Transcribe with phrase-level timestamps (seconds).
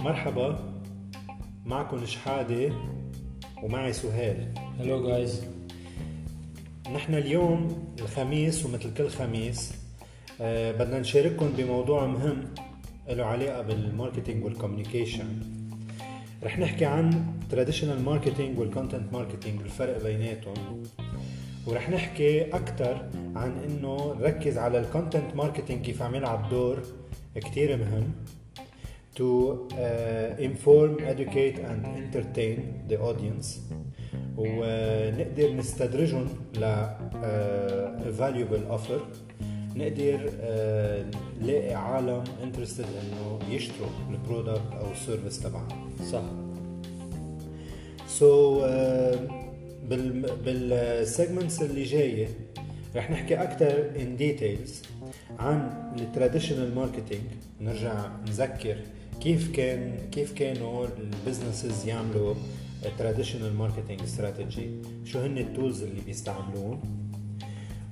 [0.00, 0.58] مرحبا
[1.66, 2.72] معكم شحادة
[3.62, 4.48] ومعي سهيل.
[4.80, 5.44] Hello guys
[6.94, 9.74] نحن اليوم الخميس ومثل كل خميس
[10.40, 12.44] آه بدنا نشارككم بموضوع مهم
[13.08, 15.26] له علاقة بال marketing وال communication
[16.42, 20.82] رح نحكي عن traditional marketing وال content marketing الفرق بيناتهم.
[21.66, 26.82] ورح نحكي أكثر عن إنه نركز على ال content marketing كيف عم يلعب دور
[27.36, 28.12] كتير مهم.
[29.16, 32.58] To uh, inform, educate and entertain
[32.88, 33.46] the audience.
[34.36, 39.00] ونقدر نستدرجهم ل uh, valuable offer.
[39.76, 45.68] نقدر uh, نلاقي عالم interested إنه يشتروا ال product أو ال service تبعنا
[46.12, 46.22] صح.
[48.18, 49.45] So, uh,
[50.44, 52.28] بال segments اللي جاية
[52.96, 54.82] رح نحكي أكثر in details
[55.38, 57.22] عن ال traditional marketing
[57.60, 58.76] نرجع نذكر
[59.20, 62.34] كيف كان كيف كانوا ال businesses يعملوا
[62.98, 64.70] traditional marketing strategy
[65.04, 66.80] شو هن ال tools اللي بيستعملوهم.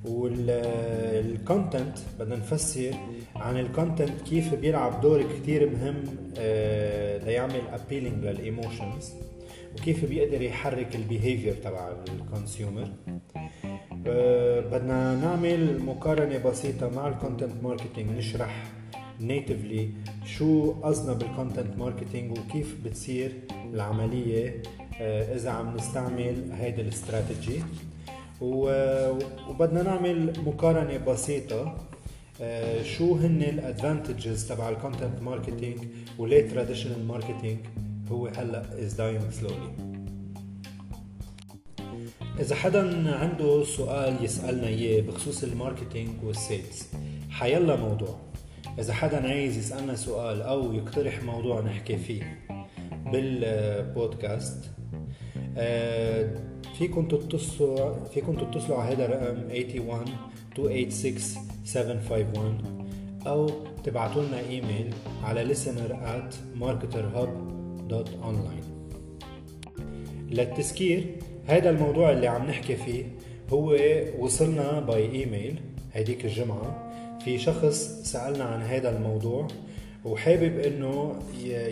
[0.04, 2.94] وال content بدنا نفسر
[3.36, 6.04] عن ال content كيف بيلعب دور كتير مهم
[7.26, 9.12] ليعمل appealing لل emotions
[9.78, 12.88] وكيف بيقدر يحرك ال behavior تبع ال consumer
[14.72, 18.64] بدنا نعمل مقارنة بسيطة مع ال content marketing نشرح
[19.20, 19.88] briefly
[20.24, 23.32] شو قصدنا بال content marketing وكيف بتصير
[23.74, 24.62] العملية
[25.00, 27.62] إذا عم نستعمل هيدي الاستراتيجي.
[28.40, 31.76] وبدنا نعمل مقارنة بسيطة
[32.82, 35.78] شو هن ال advantages تبع ال content marketing
[36.18, 37.58] وليه traditional marketing
[38.10, 39.74] هو هلأ is dying slowly
[42.40, 46.82] إذا حدا عنده سؤال يسألنا إياه بخصوص ال marketing وال sales
[47.30, 48.16] حيلا موضوع.
[48.78, 52.46] إذا حدا عايز يسألنا سؤال أو يقترح موضوع نحكي فيه
[53.12, 54.70] بالبودكاست
[56.78, 59.38] فيكم تتصلوا فيكم تتصلوا على هذا الرقم
[59.88, 60.04] 81
[60.58, 62.88] 286 751
[63.26, 63.50] أو
[63.84, 66.34] تبعتوا لنا إيميل على listener at
[67.90, 68.64] marketerhub.online
[70.30, 71.06] للتذكير
[71.46, 73.04] هذا الموضوع اللي عم نحكي فيه
[73.50, 73.76] هو
[74.18, 75.60] وصلنا by email
[75.92, 76.90] هيديك الجمعة.
[77.24, 79.48] في شخص سألنا عن هذا الموضوع
[80.04, 81.14] وحابب إنه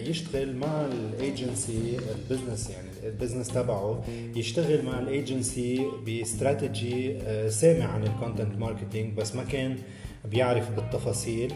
[0.08, 4.04] يشتغل مع ال agency ال business يعني ال business تبعه
[4.36, 7.18] يشتغل مع ال agency ب strategy
[7.50, 9.76] سامع عن ال content marketing بس ما كان
[10.24, 11.52] بيعرف بالتفاصيل.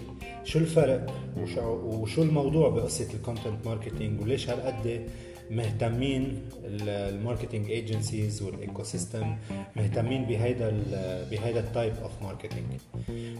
[0.46, 1.06] شو الفرق
[1.86, 5.06] وشو الموضوع بقصة ال content marketing وليش هالقد
[5.50, 9.36] مهتمين ال marketing agencies وال ecosystem
[9.76, 10.70] مهتمين بهيدا
[11.30, 12.66] بهيدا ال type of marketing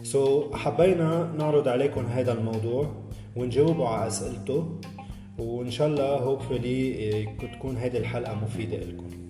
[0.03, 2.91] so حبينا نعرض عليكم هذا الموضوع
[3.35, 4.79] ونجاوبوا على أسئلته
[5.37, 9.26] وإن شاء الله hopefully تكون هذه الحلقة مفيدة لكم.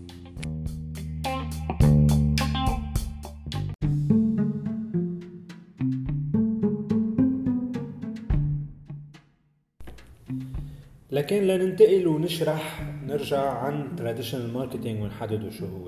[11.28, 15.88] لكن لننتقل ونشرح نرجع عن traditional marketing ونحدده شو هو.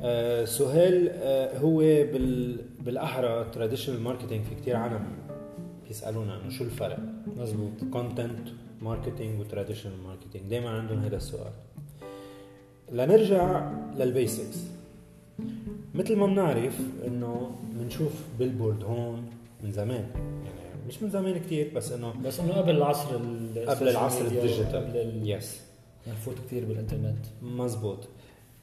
[0.00, 5.04] آه سهيل آه هو بال بالأحرى traditional marketing في كتير عالم
[5.88, 6.98] بيسألونا إنه شو الفرق؟
[7.36, 7.72] مزبوط.
[7.92, 8.48] content
[8.82, 11.52] marketing و traditional marketing دائما عندهم هذا السؤال.
[12.92, 14.58] لنرجع لل basics
[15.94, 19.22] مثل ما بنعرف إنه بنشوف billboard هون
[19.64, 20.06] من زمان.
[20.88, 23.16] مش من زمان كتير بس إنه بس إنه قبل العصر
[23.66, 24.76] قبل العصر ال digital.
[24.76, 25.60] قبل yes
[26.08, 27.26] نفوت كثير بالإنترنت.
[27.42, 28.08] مزبوط.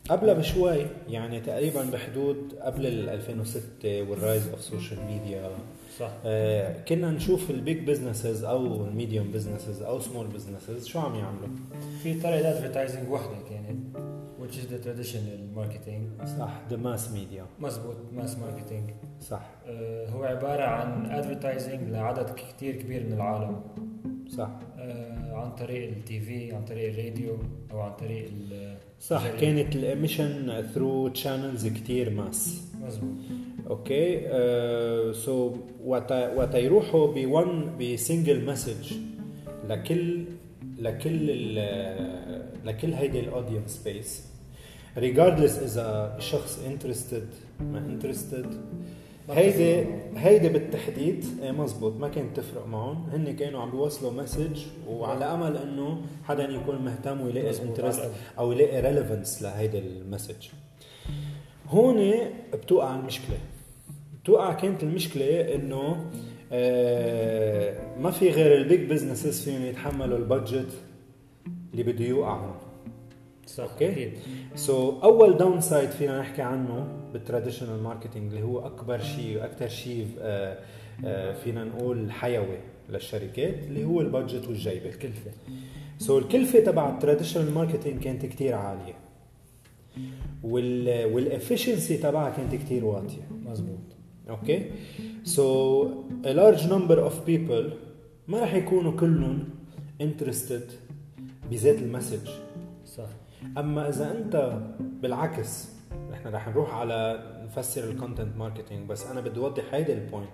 [0.09, 5.51] قبلها بشوي يعني تقريبا بحدود قبل ال 2006 وال rise of social media
[5.99, 6.11] صح.
[6.25, 11.15] آه كنا نشوف ال big businesses أو ال medium businesses أو small businesses شو عم
[11.15, 11.47] يعملوا؟
[12.03, 13.97] في طريقة advertising وحدة كانت.
[14.53, 16.25] Which is the traditional marketing.
[16.39, 18.89] صح the mass media مزبوط mass marketing
[19.21, 19.49] صح.
[19.67, 23.61] آه هو عبارة عن ادفرتايزنج لعدد كثير كبير من العالم.
[24.29, 24.49] صح.
[24.77, 27.37] آه عن طريق التي في عن طريق الراديو
[27.71, 28.29] أو عن طريق
[28.99, 33.15] صح كانت الاميشن ثرو تشانلز كتير ماس مزبوط
[33.69, 34.21] أوكي
[35.13, 38.93] سو وقت وقت يروحوا بون بسنجل مسج
[39.69, 40.25] لكل
[40.79, 41.55] لكل
[42.65, 44.32] لكل هيدي الاودينس سبيس
[44.97, 47.27] regardless إذا الشخص interested
[47.59, 48.61] ما interested
[49.29, 49.85] هيدي
[50.15, 53.09] هيدي بالتحديد إيه مزبوط ما كانت تفرق معهم.
[53.09, 58.81] هن كانوا عم بيوصلوا message وعلى أمل إنه حدا يكون مهتم ويلاقي interest أو يلاقي
[58.81, 60.47] relevance لهيدي ال message
[61.67, 62.11] هون
[62.53, 63.37] بتوقع المشكلة.
[64.25, 66.05] توقع كانت المشكلة إنه
[66.51, 70.69] آه، ما في غير ال big businesses فيهم يتحملوا ال budget
[71.71, 72.55] اللي بده يوقع هون
[73.47, 74.11] صح okay.
[74.55, 80.07] So, أول downside فينا نحكي عنه بال traditional marketing اللي هو أكبر شيء وأكثر شيء
[80.19, 80.57] آه،
[81.05, 82.57] آه، فينا نقول حيوي
[82.89, 85.31] للشركات اللي هو ال budget والجيبه الكلفة.
[85.97, 88.93] so, الكلفة تبع ال traditional marketing كانت كتير عالية.
[90.43, 93.27] وال وال efficiency تبعها كانت كتير واطية.
[93.45, 93.79] مزبوط
[94.29, 94.71] okay?
[95.23, 95.87] So
[96.23, 97.73] a large number of people
[98.27, 99.49] ما رح يكونوا كلهم
[100.01, 100.71] interested
[101.51, 102.29] بذات ال message.
[103.57, 104.59] أما إذا أنت
[105.01, 105.69] بالعكس
[106.11, 110.29] نحن رح نروح على نفسر ال content marketing بس أنا بدي أوضح هيدي ال point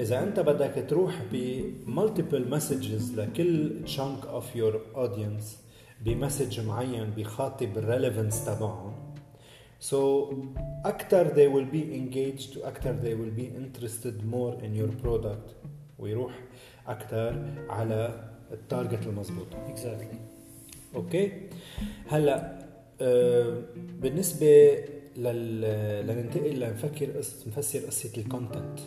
[0.00, 5.58] إذا أنت بدك تروح ب multiple messages لكل chunk of your audience
[6.04, 8.92] ب message معين بيخاطب ال relevance تبعهم
[9.80, 10.34] So
[10.84, 15.68] أكثر they will be engaged وأكثر they will be interested more in your product.
[15.98, 16.32] ويروح
[16.86, 20.18] أكثر على ال target المضبوطة exactly
[20.94, 21.32] okay؟
[22.08, 22.58] هلا
[23.00, 23.62] آه
[24.00, 24.78] بالنسبة
[25.16, 25.60] لل
[26.06, 27.46] لننتقل لنفكر قص...
[27.48, 28.78] نفسر قصة ال content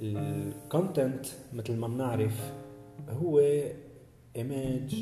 [0.00, 2.52] ال content مثل ما بنعرف
[3.08, 3.42] هو
[4.36, 4.94] image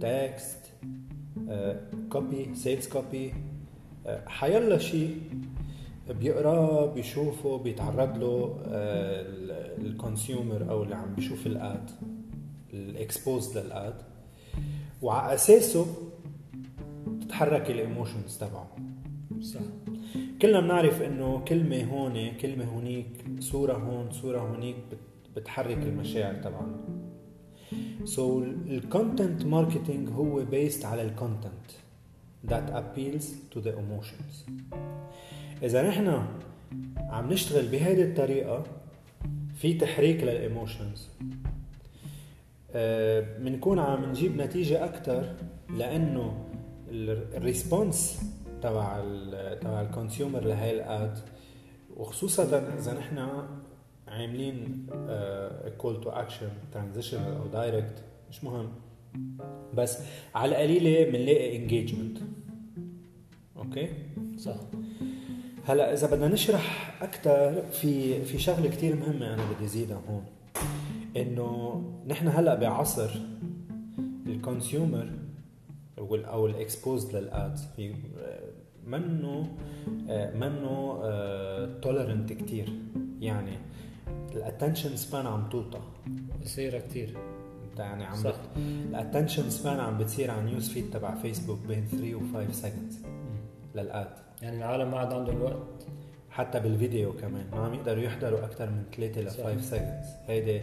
[0.00, 0.58] text
[2.12, 3.34] copy sales copy
[4.26, 5.20] حيلا شيء
[6.20, 8.58] بيقراه بيشوفه بيتعرض له
[9.78, 11.90] ال consumer أو اللي عم بيشوف ال ad
[12.72, 13.94] ال exposed لل ad
[15.02, 15.86] وعلى أساسه
[17.20, 18.76] تتحرك ال emotions تبعه.
[19.40, 19.60] صح.
[20.42, 23.06] كلنا بنعرف إنه كلمة هون كلمة هونيك
[23.40, 26.76] صورة هون صورة هونيك بت- بتحرك المشاعر تبعنا.
[28.04, 31.70] So ال content marketing هو based على ال content
[32.48, 33.24] that appeals
[33.54, 34.50] to the emotions.
[35.62, 36.26] إذا نحن
[37.10, 38.64] عم نشتغل بهذه الطريقة
[39.54, 41.08] في تحريك لل emotions
[43.38, 45.34] بنكون عم نجيب نتيجة أكثر
[45.70, 46.44] لأنه
[46.90, 48.20] ال response
[48.62, 51.18] تبع ال تبع ال consumer لهي ال ad
[51.96, 52.44] وخصوصا
[52.78, 53.28] إذا نحن
[54.08, 54.86] عاملين
[55.78, 58.68] call to action transitional أو direct مش مهم.
[59.74, 59.98] بس
[60.34, 62.18] على القليلة بنلاقي engagement
[63.56, 63.88] okay؟
[64.38, 64.56] صح.
[65.64, 70.24] هلا إذا بدنا نشرح أكثر في في شغلة كثير مهمة أنا بدي زيدها هون.
[71.22, 73.10] إنه نحن هلأ بعصر
[74.26, 75.10] ال consumer
[75.98, 77.94] أو ال exposed لل ads في
[78.86, 79.48] منه
[80.34, 80.98] منه
[81.82, 82.72] tolerant كثير
[83.20, 83.58] يعني
[84.34, 85.80] ال attention span عم توطى.
[86.44, 87.16] قصيرة كثير
[87.78, 88.34] يعني عم صح.
[88.56, 92.52] ال attention span عم بتصير على ال news feed تبع فيسبوك بين 3 و 5
[92.52, 92.98] seconds
[93.74, 94.08] لل ad
[94.42, 95.86] يعني العالم ما عاد عندهم وقت
[96.30, 99.44] حتى بالفيديو كمان ما عم يقدروا يحضروا أكثر من 3 ل صح.
[99.44, 100.62] 5 seconds هيدي آه،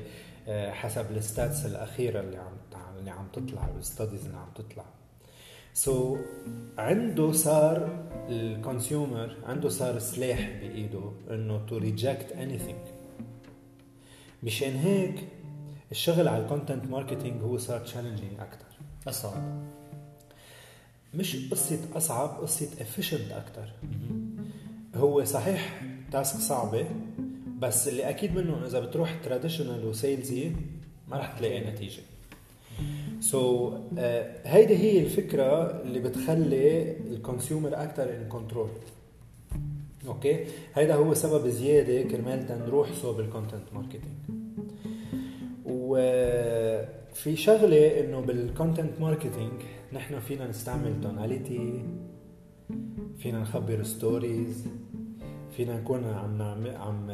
[0.49, 2.53] حسب ال stats الأخيرة اللي عم
[2.99, 4.85] اللي عم تطلع وال studies اللي عم تطلع.
[5.73, 6.19] So,
[6.77, 12.59] عنده صار ال consumer عنده صار سلاح بإيده إنه to reject any
[14.43, 15.27] مشان هيك
[15.91, 18.65] الشغل على ال content marketing هو صار challenging أكثر
[19.07, 19.63] أصعب.
[21.13, 23.73] مش قصة أصعب قصة efficient أكثر
[24.95, 25.81] هو صحيح
[26.11, 26.87] task صعبة
[27.59, 30.51] بس اللي أكيد منه إذا بتروح traditional و salesy
[31.07, 32.01] ما رح تلاقي نتيجة.
[33.19, 33.99] So, uh,
[34.45, 38.69] هيدي هي الفكرة اللي بتخلي ال consumer أكثر in control
[40.07, 44.03] Okay؟ هيدا هو سبب زيادة كرمال تنروح صوب ال content marketing
[45.65, 49.51] وفي شغلة إنه بال content marketing
[49.93, 51.83] نحن فينا نستعمل tonality
[53.19, 54.67] فينا نخبر stories
[55.57, 57.07] فينا نكون عم نعمل عم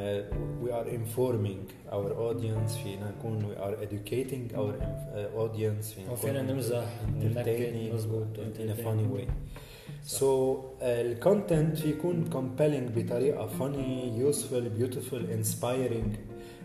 [0.63, 6.55] we are informing our audience فينا نكون we are educating our uh, audience فينا نكون
[6.55, 6.83] نمزح
[7.15, 9.27] ننكت entertaining مزبوط in a funny way.
[10.19, 10.25] So
[10.81, 16.17] ال content يكون compelling بطريقة funny useful beautiful inspiring.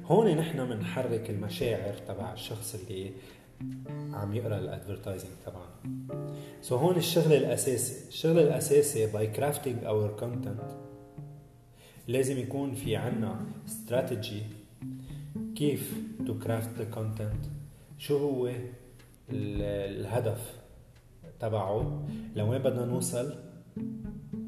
[0.07, 3.11] هون نحن بنحرك المشاعر تبع الشخص اللي
[4.13, 6.07] عم يقرأ ال advertising تبعنا.
[6.63, 10.86] so so هون الشغل الاساسي الشغل الاساسي by crafting our content
[12.09, 14.43] لازم يكون في عنا استراتيجي
[15.57, 17.45] كيف to craft the content
[17.99, 18.57] شو هو ال-
[20.01, 20.57] الهدف
[21.41, 23.35] تبعه؟ لوين بدنا نوصل؟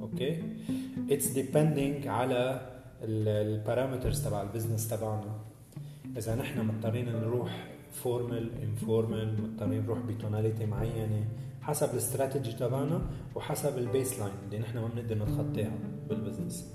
[0.01, 0.43] Okay؟
[1.11, 2.61] it's depending على
[3.03, 5.39] ال parameters تبع ال business تبعنا.
[6.17, 11.25] إذا نحن مضطرين نروح formal informal مضطرين نروح ب tonality معينة
[11.63, 13.01] حسب الاستراتيجي تبعنا
[13.35, 16.75] وحسب ال baseline اللي نحن ما بنقدر نتخطاها بال business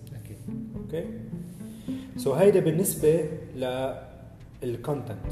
[0.76, 1.06] okay
[2.18, 3.30] so هيدا بالنسبة
[4.64, 5.32] لل content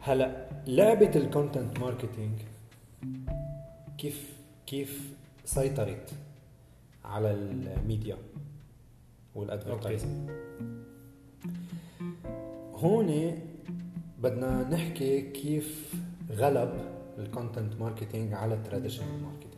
[0.00, 2.38] هلا لعبة ال content marketing
[3.98, 4.32] كيف
[4.66, 5.14] كيف
[5.44, 6.10] سيطرت
[7.04, 8.16] على ال media
[9.34, 10.30] وال advertising
[12.74, 13.38] هون
[14.22, 15.94] بدنا نحكي كيف
[16.30, 16.72] غلب
[17.18, 19.48] ال content marketing على ال traditional marketing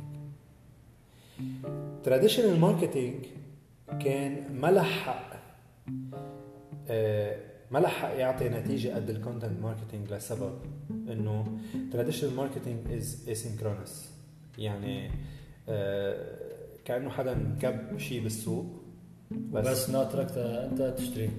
[2.04, 3.24] traditional marketing
[4.04, 5.30] كان ما لحق
[6.88, 7.36] آه،
[7.70, 10.58] ما لحق يعطي نتيجة قد ال content marketing لسبب
[10.90, 11.58] إنه
[11.92, 14.10] traditional marketing is asynchronous
[14.58, 15.10] يعني
[15.68, 16.26] آه،
[16.84, 18.66] كأنه حدا كب شيء بالسوق
[19.30, 21.30] بس, بس ناطرك أنت تشتري.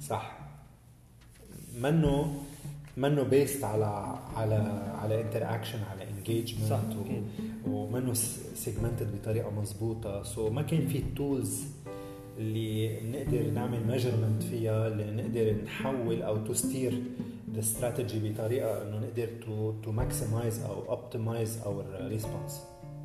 [0.00, 0.38] صح.
[1.80, 2.42] منه
[2.96, 4.54] منه based على على
[4.98, 7.22] على interaction على engagement صح و...
[7.70, 8.12] ومنه
[8.54, 11.64] segmented بطريقة مضبوطه so so ما كان في ال tools
[12.38, 17.02] اللي بنقدر نعمل measurement فيها اللي نقدر نحول أو to steer
[17.54, 22.62] ال strategy بطريقة إنه نقدر to to maximize أو optimize our response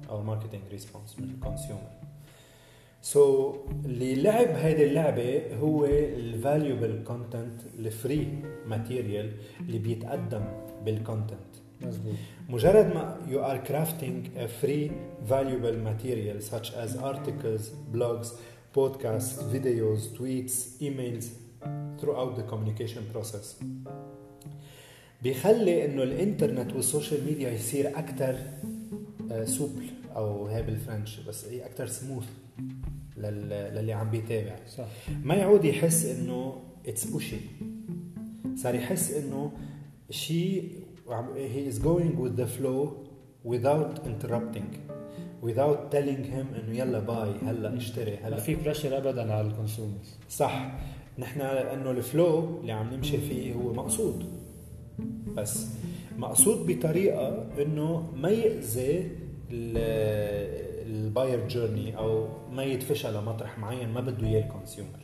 [0.10, 1.90] أو marketing response من ال consumer
[3.02, 3.56] so
[3.86, 8.28] اللي لعب هيدي اللعبة هو ال valuable content ال free
[8.68, 10.46] material اللي بيتقدم
[10.86, 11.53] بال content
[11.86, 12.16] مزبوط
[12.50, 14.92] مجرد ما you are crafting a free
[15.30, 18.28] valuable material such as articles, blogs,
[18.76, 20.56] podcasts, videos, tweets,
[20.88, 21.26] emails
[22.00, 23.64] throughout the communication process.
[25.24, 28.36] بيخلي إنه الإنترنت وال social media يصير أكثر
[29.46, 29.86] souple
[30.16, 32.26] أو هي بال French بس هي أكثر سموث
[33.18, 34.56] للي عم بيتابع.
[34.78, 34.86] صح.
[35.24, 37.38] ما يعود يحس إنه it's pushy
[38.56, 39.52] صار يحس إنه
[40.10, 40.72] شيء
[41.54, 42.82] he is going with the flow
[43.44, 44.70] without interrupting
[45.42, 48.36] without telling him إنه يلا buy هلا اشتري هلا.
[48.36, 50.72] ما في pressure ابدا على ال consumers صح.
[51.20, 54.26] نحن لأنه ال flow اللي عم نمشي فيه هو مقصود.
[55.36, 55.68] بس
[56.18, 59.12] مقصود بطريقة إنه ما يأذي
[60.86, 65.00] ال buyer journey أو ما يدفشها لمطرح معين ما بده إياه ال consumer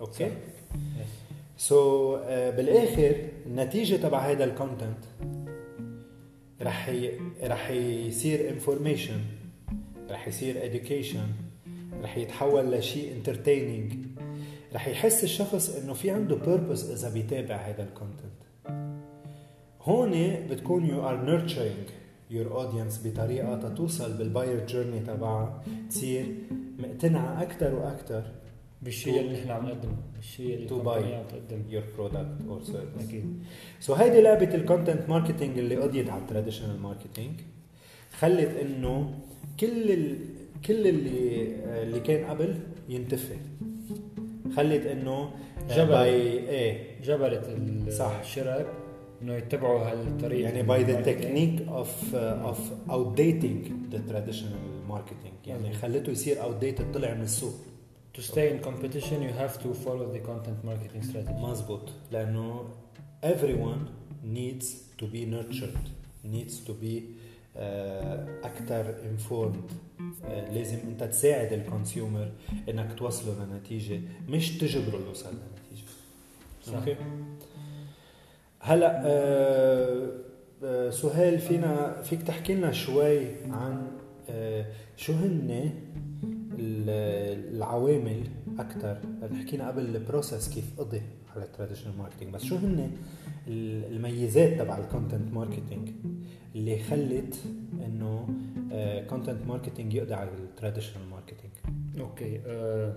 [0.00, 0.30] Okay؟
[1.56, 4.98] so so, uh, بالآخر النتيجة تبع هذا ال content
[6.62, 7.10] رح ي...
[7.42, 9.20] رح يصير information
[10.10, 11.46] رح يصير education
[12.02, 13.92] رح يتحول لشيء entertaining
[14.74, 18.36] رح يحس الشخص إنه في عنده purpose إذا بيتابع هذا ال content
[19.82, 21.90] هون بتكون you are nurturing
[22.30, 26.34] your audience بطريقة تتوصل بال buyer journey تبعها تصير
[26.78, 28.22] مقتنعة أكثر وأكثر
[28.82, 31.62] بالشيء اللي نحن عم نقدمه الشيء اللي تو باي عم تقدم.
[31.68, 33.44] يور برودكت اور سيرفيس أكيد.
[33.80, 37.40] سو هيدي لعبة الكونتنت ماركتينج اللي قضيت على التراديشنال ماركتينج
[38.18, 39.18] خلت إنه
[39.60, 40.16] كل ال...
[40.66, 41.46] كل اللي
[41.82, 43.36] اللي كان قبل ينتفي
[44.56, 45.30] خلت إنه
[45.70, 45.86] جبل.
[45.86, 47.00] باي إيه.
[47.04, 48.18] جبلت صح.
[48.20, 48.72] الشرق
[49.22, 50.48] إنه يتبعوا هالطريقة.
[50.48, 55.48] يعني باي ذا تكنيك اوف اوف outdating ذا traditional marketing.
[55.48, 55.72] يعني.
[55.72, 57.54] خلته يصير outdated طلع من السوق.
[58.16, 61.32] To stay in competition you have to follow the content marketing strategy.
[61.32, 62.68] مزبوط لأنه
[63.22, 63.88] everyone
[64.24, 64.66] needs
[64.98, 65.88] to be nurtured
[66.24, 67.02] needs to be
[67.56, 67.60] uh,
[68.44, 69.70] أكثر informed
[70.00, 72.32] uh, لازم أنت تساعد ال consumer
[72.68, 76.78] إنك توصله لنتيجة مش تجبره يوصل لنتيجة.
[76.78, 76.96] Okay؟
[78.60, 80.10] هلأ آه
[80.64, 83.86] آه سهيل فينا فيك تحكي لنا شوي عن
[84.30, 85.70] آه شو هن
[86.58, 88.20] العوامل
[88.58, 88.98] أكثر
[89.40, 91.02] حكينا قبل ال process كيف قضي
[91.36, 92.90] على ال traditional marketing بس شو هن
[93.48, 95.88] ال- الميزات تبع ال content marketing
[96.54, 97.36] اللي خلت
[97.86, 98.28] إنه
[99.10, 101.52] content marketing يقضي على ال traditional marketing؟
[102.00, 102.92] Okay آه،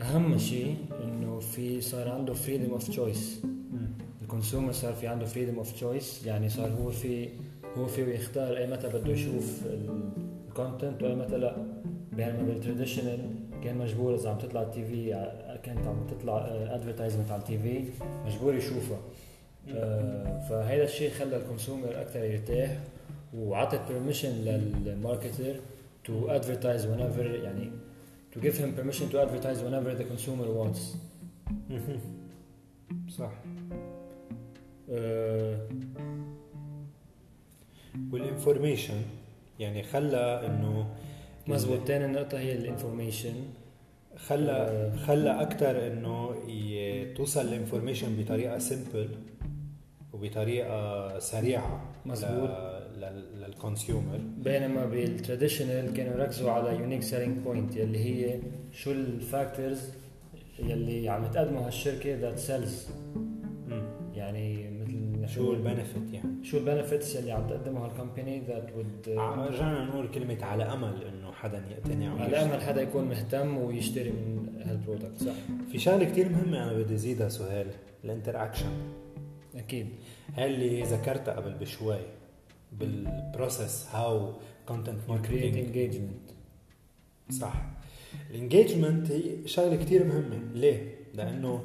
[0.00, 3.42] أهم شيء إنه في صار عنده freedom of choice
[4.22, 7.28] ال consumer صار في عنده freedom of choice يعني صار هو في
[7.76, 9.62] هو فيه يختار أي متى بده يشوف
[10.48, 11.56] ال content وأي متى لا.
[12.16, 13.18] بينما بال traditional
[13.64, 15.30] كان مجبور إذا عم تطلع ال TV
[15.62, 17.90] كانت عم تطلع advertisement على ال TV
[18.26, 18.98] مجبور يشوفها.
[19.68, 22.78] آه، فهذا الشيء خلى ال consumer أكثر يرتاح
[23.34, 25.54] وعطت permission لل marketer
[26.06, 27.70] to advertise whenever يعني
[28.34, 30.96] to give him permission to advertise whenever the consumer wants.
[33.18, 33.32] صح.
[34.90, 35.68] آه،
[38.12, 39.02] وال information
[39.58, 40.86] يعني خلى إنه
[41.46, 43.34] مزبوط تاني نقطة هي ال information
[44.16, 44.96] خلى آه.
[44.96, 46.34] خلى أكثر إنه
[47.16, 49.08] توصل ال information بطريقة simple
[50.12, 52.50] وبطريقة سريعة مزبوط.
[53.40, 58.40] لل consumer بينما بال traditional كانوا يركزوا على unique selling point اللي هي
[58.72, 59.90] شو ال factors
[60.58, 62.86] يلي عم تقدمه هالشركة that sells
[65.34, 69.84] شو ال benefit يعني؟ شو ال benefits اللي عم تقدمها ال company that would رجعنا
[69.84, 72.22] نقول كلمة على أمل إنه حدا يقتنع.
[72.22, 75.32] على أمل حدا يكون مهتم ويشتري من هال product صح.
[75.72, 77.66] في شغلة كثير مهمة أنا بدي زيدها سهيل
[78.04, 78.72] ال interaction
[79.56, 79.88] أكيد.
[80.34, 81.98] هاي اللي ذكرتها قبل بشوي
[82.72, 84.32] بال process how
[84.68, 86.30] content marketing engagement
[87.30, 87.66] صح.
[88.30, 90.38] ال engagement هي شغلة كثير مهمة.
[90.54, 91.64] ليه؟ لأنه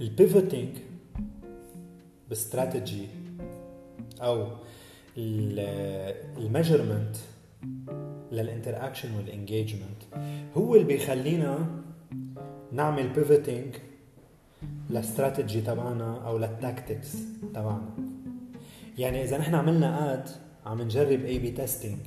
[0.00, 0.68] ال pivoting
[2.32, 3.06] بـ strategy
[4.22, 4.46] أو
[6.38, 7.16] ال measurement لل
[8.32, 10.02] interaction وال engagement
[10.56, 11.66] هو اللي بيخلينا
[12.72, 13.74] نعمل pivoting
[14.90, 17.16] لل strategy تبعنا أو لل tactics
[17.54, 17.90] تبعنا.
[18.98, 20.28] يعني إذا نحن عملنا ad
[20.66, 22.00] عم نجرب A/B testing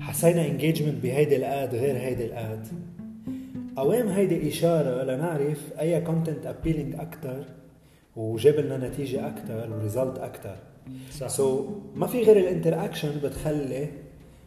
[0.00, 2.66] حسينا engagement بهيدي ال ad غير هيدي ال ad
[3.78, 7.44] أوام هيدي إشارة لنعرف أي content appealing أكثر
[8.16, 10.56] وجاب لنا نتيجة أكثر و result أكثر
[11.18, 11.28] صح.
[11.28, 13.88] so, ما في غير ال interaction بتخلي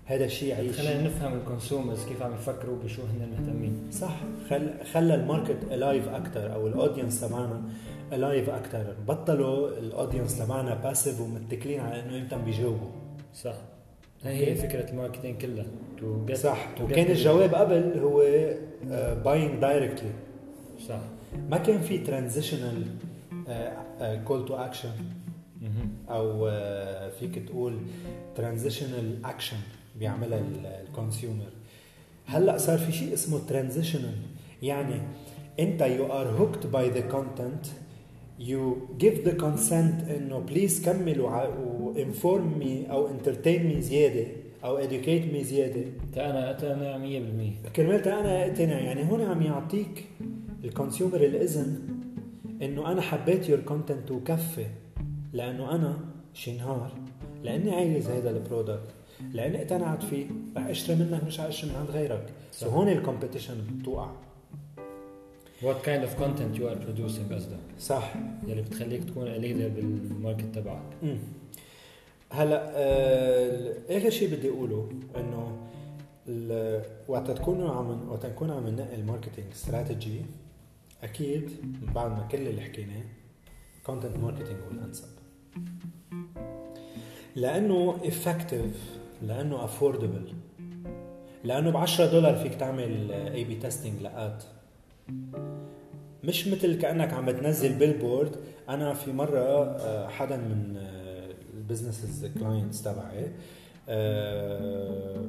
[0.05, 0.77] هذا الشيء يعيش.
[0.77, 3.87] خلينا نفهم ال consumers كيف عم يفكروا بشو هن مهتمين.
[3.91, 4.15] صح.
[4.49, 7.61] خل خلى ال market alive أكثر أو ال audience تبعنا
[8.13, 12.89] alive أكثر بطلوا ال audience تبعنا passive ومتكلين على إنه إمتى بيجاوبوا.
[13.33, 13.55] صح.
[14.23, 15.65] هي فكرة ال marketing كلها.
[15.99, 16.67] too صح.
[16.81, 18.19] وكان الجواب قبل هو
[19.23, 20.11] buying uh, directly
[20.87, 20.99] صح.
[21.49, 22.83] ما كان في transitional
[24.25, 24.91] call to action
[26.09, 27.77] أو uh, فيك تقول
[28.35, 29.57] transitional action
[29.99, 30.41] بيعملها
[30.87, 31.49] ال consumer
[32.25, 34.15] هلأ صار في شيء اسمه transitional
[34.63, 35.01] يعني
[35.59, 37.65] أنت you are hooked by the content
[38.39, 44.27] you give the consent إنه please كمل و inform me أو entertain me زيادة
[44.63, 45.83] أو educate me زيادة.
[46.17, 46.97] أنا اقتنع
[47.67, 50.05] 100% كرمال أنا اقتنع يعني هون عم يعطيك
[50.63, 51.96] ال consumer الإذن.
[52.61, 54.65] إنه أنا حبيت your content وكفي
[55.33, 55.97] لأنه أنا
[56.33, 56.91] شي نهار
[57.43, 58.89] لأني عايز هذا ال product
[59.31, 60.25] لأني اقتنعت فيه.
[60.57, 62.29] رح أشتري منك مش أشتري من عند غيرك.
[62.51, 64.11] so هون ال competition بتوقع.
[65.61, 68.13] What kind of content you are producing قصدك؟ صح.
[68.47, 71.17] يلي بتخليك تكون leader بال market تبعك.
[72.31, 75.57] هلا آه آخر شيء بدي أقوله إنه
[77.07, 80.21] وقت تكونوا عم وقت نكون عم ننقي ال marketing strategy
[81.03, 81.49] أكيد
[81.95, 83.03] بعد ما كل اللي حكيناه
[83.85, 85.07] content marketing هو الأنسب.
[87.35, 90.33] لأنه effective لأنه affordable
[91.43, 94.43] لأنه ب 10 دولار فيك تعمل A/B testing ل ad
[96.23, 98.35] مش مثل كأنك عم بتنزل billboard
[98.69, 100.77] أنا في مرة آه، حدا من
[101.53, 103.31] ال business clients تبعي
[103.89, 105.25] آه،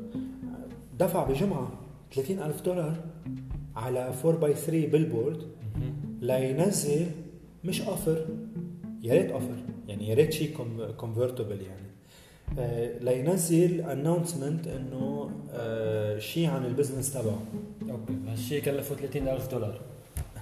[0.99, 1.73] دفع بجمعة
[2.15, 2.97] 30 ألف دولار
[3.77, 5.58] على 4 by 3 billboard
[6.21, 7.07] لينزل
[7.65, 8.27] مش offer
[9.03, 9.57] يا ريت offer
[9.89, 10.57] يعني يا ريت شيء
[10.97, 11.89] convertible يعني.
[12.59, 17.43] آه، لينزل announcement إنه آه، شيء عن ال business تبعه.
[17.91, 18.13] okay.
[18.29, 19.81] هالشيء كلفه 30000 دولار.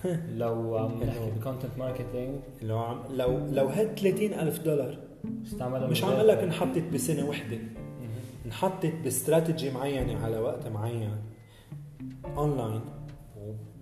[0.36, 4.98] لو عم نحكي ب content marketing لو عم لو لو هاد 30000 دولار.
[5.46, 7.58] استعملها مش عم أقول لك انحطت بسنة وحدة.
[8.46, 11.10] انحطت باستراتيجي معينة على وقت معين.
[12.36, 12.80] online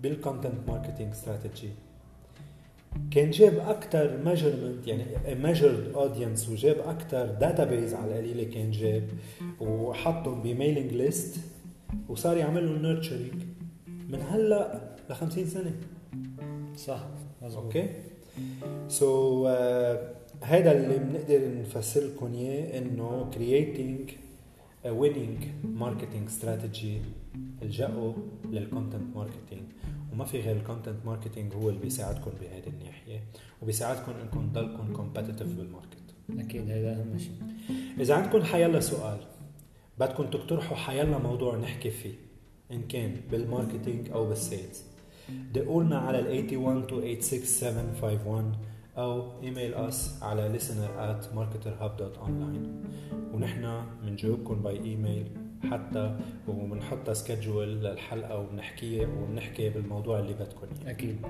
[0.05, 1.69] وبال content marketing strategy
[3.11, 5.05] كان جاب أكثر measurement يعني
[5.43, 9.03] measured audience وجاب أكثر database على القليلة كان جاب
[9.59, 11.39] وحطهم ب mailing list
[12.09, 13.43] وصار يعمل لهم nurturing
[14.09, 15.73] من هلأ ل 50 سنة.
[16.77, 17.07] صح
[17.41, 17.89] مزبوط okay؟
[18.87, 19.97] so uh,
[20.41, 24.11] هذا اللي بنقدر نفسر لكم إياه إنه creating
[24.85, 25.45] a winning
[25.81, 27.01] marketing strategy
[27.61, 28.13] الجأوا
[28.51, 29.63] لل content marketing
[30.15, 33.23] وما في غير ال content marketing هو اللي بيساعدكم بهذه الناحية
[33.61, 35.97] وبيساعدكم إنكم تضلكم competitive بال market
[36.29, 37.35] أكيد هذا أهم شيء.
[37.99, 39.17] إذا عندكم حيلا سؤال
[39.99, 42.13] بدكم تقترحوا حيلا موضوع نحكي فيه
[42.71, 44.83] إن كان بال marketing أو بال sales
[45.53, 48.51] دقولنا على ال 81 286
[48.97, 52.67] أو email us على listener at marketerhub.online
[53.33, 60.91] ونحن بنجاوبكم by email حتى وبنحط schedule للحلقة وبنحكي وبنحكي بالموضوع اللي بدكم إياه.
[60.91, 61.21] أكيد.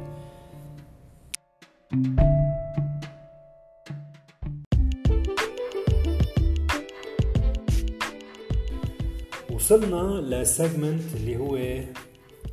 [9.51, 11.81] وصلنا ل segment اللي هو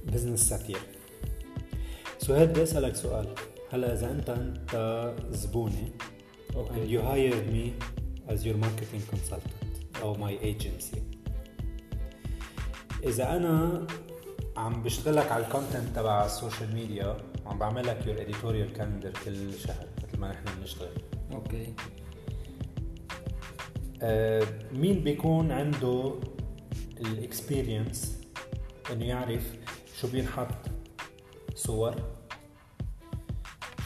[0.05, 0.79] business satire
[2.19, 3.27] سهيل بدي أسألك سؤال.
[3.73, 5.93] هلا إذا أنت أنت زبوني
[6.53, 7.73] and you hired me
[8.29, 11.12] as your marketing consultant أو my agency.
[13.03, 13.87] إذا أنا
[14.57, 19.13] عم بشتغلك على ال content تبع ال social media وعم بعمل لك your editorial calendar
[19.25, 21.03] كل شهر مثل ما نحن بنشتغل.
[21.33, 21.75] okay.
[24.03, 26.15] آه مين بيكون عنده
[27.01, 28.19] ال experience
[28.93, 29.57] إنه يعرف
[30.01, 30.55] شو بينحط
[31.55, 31.95] صور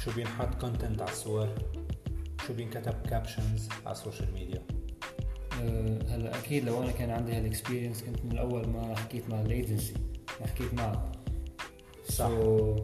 [0.05, 1.49] شو بينحط content على الصور
[2.47, 4.63] شو بينكتب captions على ال social media
[6.09, 9.95] هلا أكيد لو أنا كان عندي هال experience كنت من الأول ما حكيت مع الايجنسي
[10.41, 10.99] ما حكيت معك
[12.09, 12.29] صح.
[12.29, 12.81] So,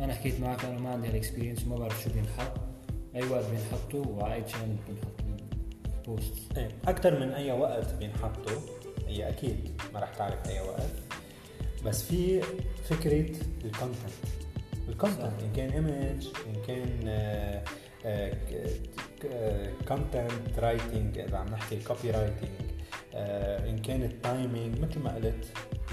[0.00, 2.52] أنا حكيت معك أنا ما عندي هال experience وما بعرف شو بينحط.
[3.14, 5.42] أي وقت بينحطوا وعلى أي channel بينحط
[5.98, 8.60] ال post إيه أكثر من أي وقت بينحطوا
[9.06, 10.90] هي أكيد ما رح تعرف أي وقت.
[11.84, 12.40] بس في
[12.84, 13.30] فكرة
[13.64, 14.12] ال content
[14.88, 17.62] ال content إن كان image إن كان
[19.88, 22.50] content writing إذا عم نحكي ال copywriting
[23.68, 25.44] إن كان ال timing مثل ما قلت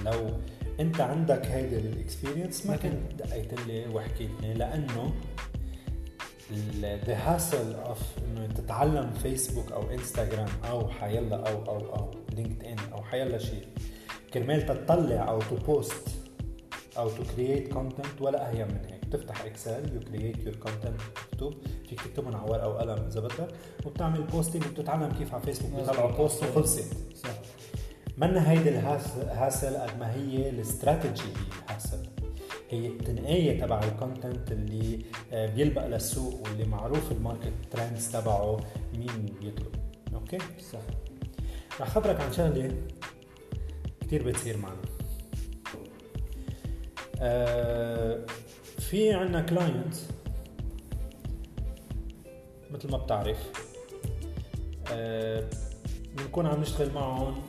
[0.05, 0.29] لو
[0.79, 5.13] أنت عندك هيدي ال experience ما كنت دقيت لي وحكيتني لأنه
[6.81, 12.77] the hassle of إنه تتعلم فيسبوك أو انستغرام أو حيلا أو أو أو لينكد ان
[12.93, 13.67] أو حيلا شيء
[14.33, 16.07] كرمال تطلع أو to post
[16.97, 19.05] أو to create content ولا أهين من هيك.
[19.05, 21.01] بتفتح Excel you create your content
[21.39, 23.47] تكتب فيك تكتبهم على ورقه وقلم إذا بدك
[23.85, 27.29] وبتعمل posting وبتتعلم كيف على فيسبوك بيطلعوا post وخلصت صح.
[28.17, 31.97] منا هيدي ال hassle قد ما هي الاستراتيجي هي ال hassle.
[32.69, 38.59] هي التنقية تبع ال content اللي آه، بيلبق للسوق واللي معروف ال market trends تبعه
[38.97, 39.75] مين بيطلب.
[40.13, 40.37] Okay؟
[40.73, 40.79] صح.
[41.81, 42.71] رح خبرك عن شغلة
[44.01, 44.81] كثير بتصير معنا.
[47.21, 48.25] آه
[48.79, 49.95] في عنا client
[52.73, 53.37] مثل ما بتعرف
[54.91, 55.49] آه
[56.17, 57.41] بنكون عم نشتغل معهم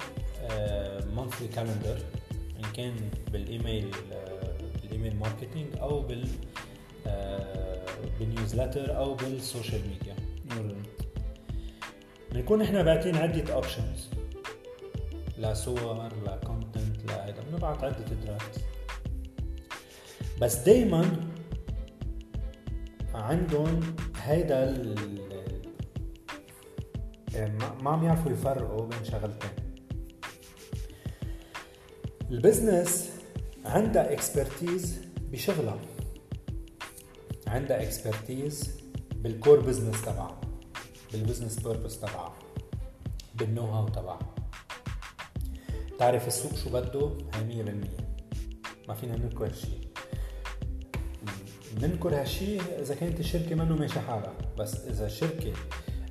[1.14, 1.98] monthly آه calendar
[2.56, 2.94] إن كان
[3.32, 6.28] بالإيميل آه بال email marketing أو بال
[8.18, 10.16] بال newsletter أو بال social media
[12.32, 14.10] بنكون إحنا باعتين عدة options
[15.38, 18.60] لصور ل content لهيدا بنبعت عدة draft
[20.40, 21.30] بس دايما
[23.14, 23.80] عندهم
[24.16, 25.20] هيدا ال
[27.34, 29.50] يعني ما عم يعرفوا يفرقوا بين شغلتين.
[32.30, 33.10] ال business
[33.64, 35.80] عندها expertise بشغلها.
[37.46, 38.80] عندها expertise
[39.14, 40.40] بال core business تبعها
[41.12, 42.34] بال business purpose تبعها
[43.34, 44.34] بال know-how تبعها.
[45.98, 49.79] تعرف السوق شو بده؟ هي 100% ما فينا ننكر هالشيء
[51.82, 54.32] ننكر هالشيء إذا كانت الشركة منه ماشي حالها.
[54.58, 55.52] بس إذا الشركة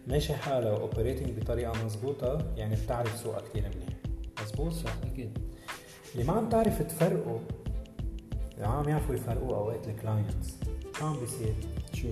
[0.08, 3.90] ماشي حالها و operating بطريقة مزبوطه يعني بتعرف سوقها كثير منيح.
[4.44, 5.38] مزبوط صح أكيد.
[6.14, 7.40] اللي ما عم تعرف تفرقه
[8.56, 10.58] اللي ما عم يعرفوا يفرقوا أوقات ال clients
[11.00, 11.54] شو عم بيصير؟
[11.94, 12.08] شو؟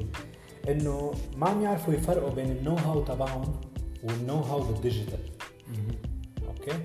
[0.71, 3.61] إنه ما عم يعرفوا يفرقوا بين ال know-how تبعهم
[4.03, 5.19] وال know-how بال digital
[6.47, 6.77] okay؟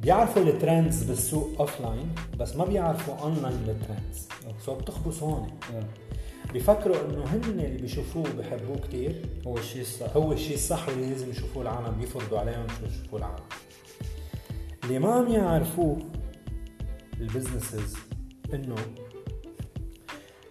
[0.00, 4.28] بيعرفوا ال trends بالسوق offline بس ما بيعرفوا online ال trends.
[4.64, 5.50] So بتخبص هون.
[6.52, 10.16] بيفكروا إنه هن اللي بيشوفوه بحبوه كثير هو الشيء الصح.
[10.16, 13.44] هو الشيء الصح واللي لازم يشوفوه العالم بيفرضوا عليهم شو يشوفوه العالم.
[14.84, 15.98] اللي ما عم يعرفوه
[17.20, 17.96] ال businesses
[18.54, 18.76] انه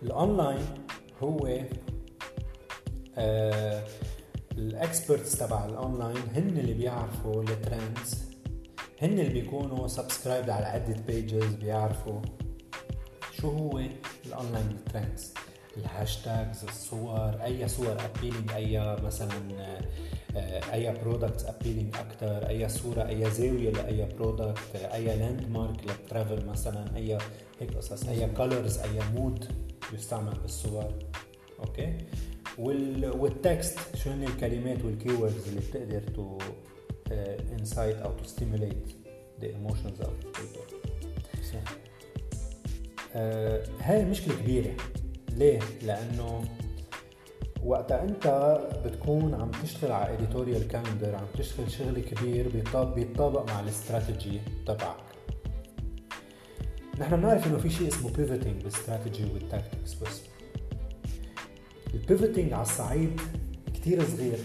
[0.03, 0.65] الاونلاين
[1.23, 1.59] هو
[3.17, 3.83] آه
[4.57, 8.28] ال experts تبع الاونلاين هن اللي بيعرفوا ال trends
[9.01, 12.21] هن اللي بيكونوا subscribe على عدة pages بيعرفوا
[13.41, 13.81] شو هو
[14.25, 15.33] ال online trends
[15.77, 19.29] ال hashtags الصور أي صور appealing أي مثلا
[20.35, 26.45] آه، أي products appealing أكثر أي صورة أي زاوية لأي product أي landmark لل travel
[26.45, 27.17] مثلا أي
[27.59, 29.45] هيك قصص أي colors أي mood
[29.93, 30.93] يستعمل بالصور.
[31.59, 31.97] Okay؟
[32.57, 36.37] وال وال text شو هن الكلمات وال keywords اللي بتقدر to
[37.59, 38.87] incite أو to stimulate
[39.41, 40.73] the emotions people.
[41.51, 41.73] صح
[43.79, 44.75] هاي مشكلة كبيرة.
[45.29, 46.43] ليه؟ لأنه
[47.63, 52.49] وقتها أنت بتكون عم تشتغل على editorial calendar عم تشتغل شغل كبير
[52.95, 54.95] بيتطابق مع الاستراتيجي تبعك.
[56.99, 60.21] نحن بنعرف إنه في شيء اسمه pivoting بال strategy وال tactics بس.
[61.93, 63.21] ال pivoting على الصعيد
[63.73, 64.39] كتير صغير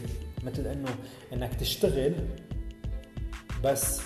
[0.45, 0.95] مثل إنه
[1.33, 2.15] إنك تشتغل
[3.65, 4.01] بس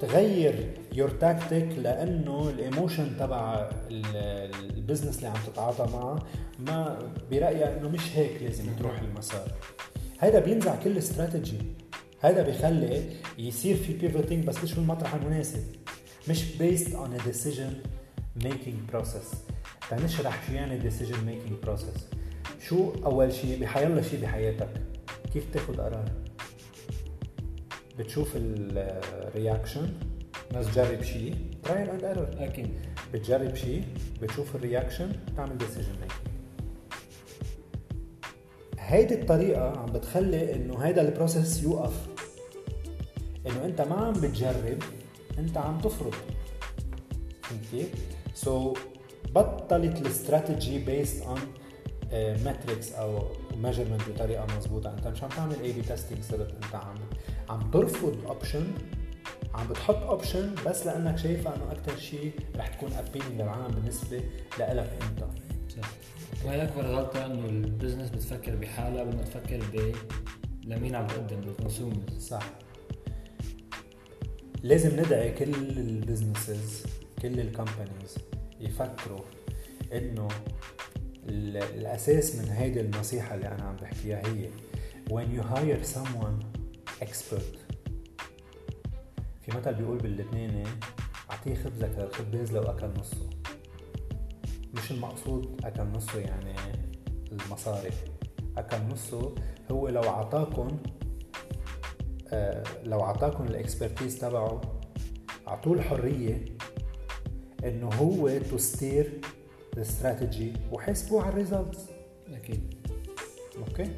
[0.00, 6.18] تغير your tactic لأنه ال emotion تبع ال business اللي عم تتعاطى معه
[6.58, 6.98] ما
[7.30, 9.52] برايها إنه مش هيك لازم تروح المسار.
[10.18, 11.58] هذا بينزع كل استراتيجي
[12.20, 13.02] هذا بيخلي
[13.38, 15.64] يصير في pivoting بس مش بالمطرح المناسب.
[16.28, 17.88] مش based on a decision
[18.44, 19.36] making process.
[19.90, 22.00] تنشرح شو يعني decision making process.
[22.68, 24.70] شو أول شيء؟ بحيالله شيء بحياتك.
[25.32, 26.04] كيف تاخذ قرار؟
[27.98, 29.88] بتشوف ال reaction
[30.54, 31.36] بس تجرب شيء.
[31.64, 32.68] trial and error أكيد.
[33.14, 33.84] بتجرب شيء
[34.22, 36.12] بتشوف ال reaction بتعمل decision making
[38.78, 42.06] هيدي الطريقة عم بتخلي إنه هيدا ال process يوقف.
[43.46, 44.82] إنه أنت ما عم بتجرب
[45.38, 46.14] أنت عم تفرض.
[47.42, 47.88] فهمت كيف؟
[48.34, 48.74] so
[49.34, 51.40] بطلت ال strategy based on
[52.44, 53.22] metrics أو
[53.62, 56.94] measurement بطريقة مضبوطه أنت مش عم تعمل A/B testing صرت أنت عم
[57.48, 58.66] عم تفرض option
[59.54, 64.16] عم بتحط option بس لأنك شايفه إنه أكثر شيء رح تكون appealing للعالم بالنسبة
[64.58, 65.24] لك أنت.
[65.70, 65.90] صح.
[66.44, 69.94] وهي اكبر غلطه إنه ال business بتفكر بحالها قبل ما تفكر ب
[70.64, 72.50] لمين عم تقدم لل consumer صح.
[74.62, 76.82] لازم ندعي كل ال businesses
[77.22, 78.14] كل ال companies
[78.60, 79.20] يفكروا
[79.92, 80.28] إنه
[81.28, 84.48] الأساس من هيدي النصيحة اللي أنا عم بحكيها هي
[85.10, 86.51] when you hire someone
[87.02, 87.56] expert.
[89.42, 90.64] في مثل بيقول باللبناني
[91.30, 93.30] أعطيه خبزك للخباز لو أكل نصه.
[94.74, 96.54] مش المقصود أكل نصه يعني
[97.32, 97.90] المصاري.
[98.56, 99.34] أكل نصه
[99.70, 100.68] هو لو عطاكم
[102.28, 104.60] آه لو عطاكم ال expertise تبعه
[105.48, 106.44] أعطوه الحرية
[107.64, 109.20] إنه هو ت steer
[109.76, 111.78] ال strategy وحاسبوا على ال results
[112.32, 112.74] أكيد.
[113.58, 113.90] أوكي؟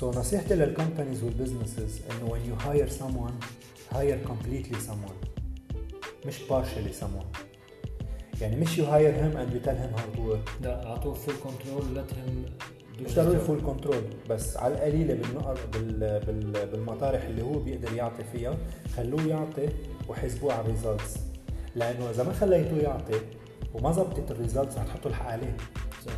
[0.00, 3.44] so so, نصيحتي لل companies وال businesses إنه when you hire someone
[3.94, 5.28] hire completely someone.
[6.26, 7.38] مش partially someone.
[8.40, 10.62] يعني مش you hire him and you tell him how to work.
[10.62, 12.50] لا أعطوه full control let him
[13.02, 18.24] مش ضروري full control بس على القليلة بالنقط بال بال بالمطارح اللي هو بيقدر يعطي
[18.32, 18.56] فيها
[18.96, 19.68] خلوه يعطي
[20.08, 21.16] وحاسبوه على ال results
[21.74, 23.20] لأنه إذا ما خليتوه يعطي
[23.74, 25.56] وما زبطت ال results رح تحطوا الحق عليه.
[26.06, 26.12] صح.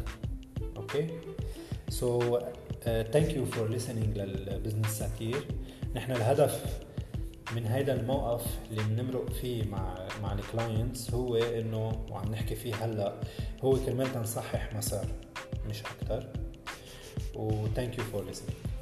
[0.76, 1.06] أوكي؟
[1.88, 2.38] so
[2.84, 5.46] thank you for listening لل business satire
[5.94, 6.82] نحن الهدف
[7.56, 12.74] من هيدا الموقف اللي بنمرق فيه مع مع ال clients هو إنه وعم نحكي فيه
[12.74, 13.14] هلأ
[13.64, 15.06] هو كرمال نصحح مسار
[15.68, 16.26] مش أكثر
[17.34, 18.72] و thank you for listening.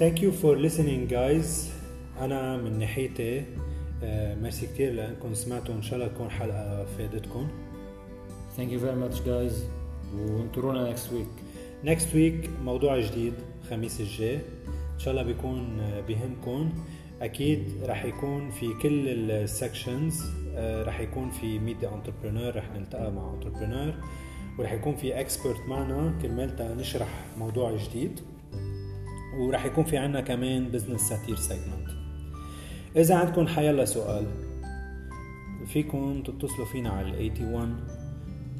[0.00, 1.68] Thank you for listening guys.
[2.20, 3.44] أنا من ناحيتي
[4.42, 7.48] ميرسي كثير لأنكم سمعتوا إن شاء الله تكون حلقة فادتكم
[8.56, 9.54] Thank you very much guys.
[10.14, 11.30] وانطرونا next week.
[11.88, 13.34] Next week موضوع جديد
[13.64, 14.36] الخميس الجاي
[14.94, 16.72] إن شاء الله بيكون بيهمكم
[17.22, 20.22] أكيد رح يكون في كل ال sections
[20.58, 23.94] رح يكون في meet entrepreneur رح نلتقى مع entrepreneur
[24.58, 28.20] ورح يكون في expert معنا كرمال نشرح موضوع جديد
[29.38, 31.79] ورح يكون في عنا كمان business satire segment
[32.96, 34.24] إذا عندكم حيلا سؤال
[35.66, 37.76] فيكم تتصلوا فينا على 81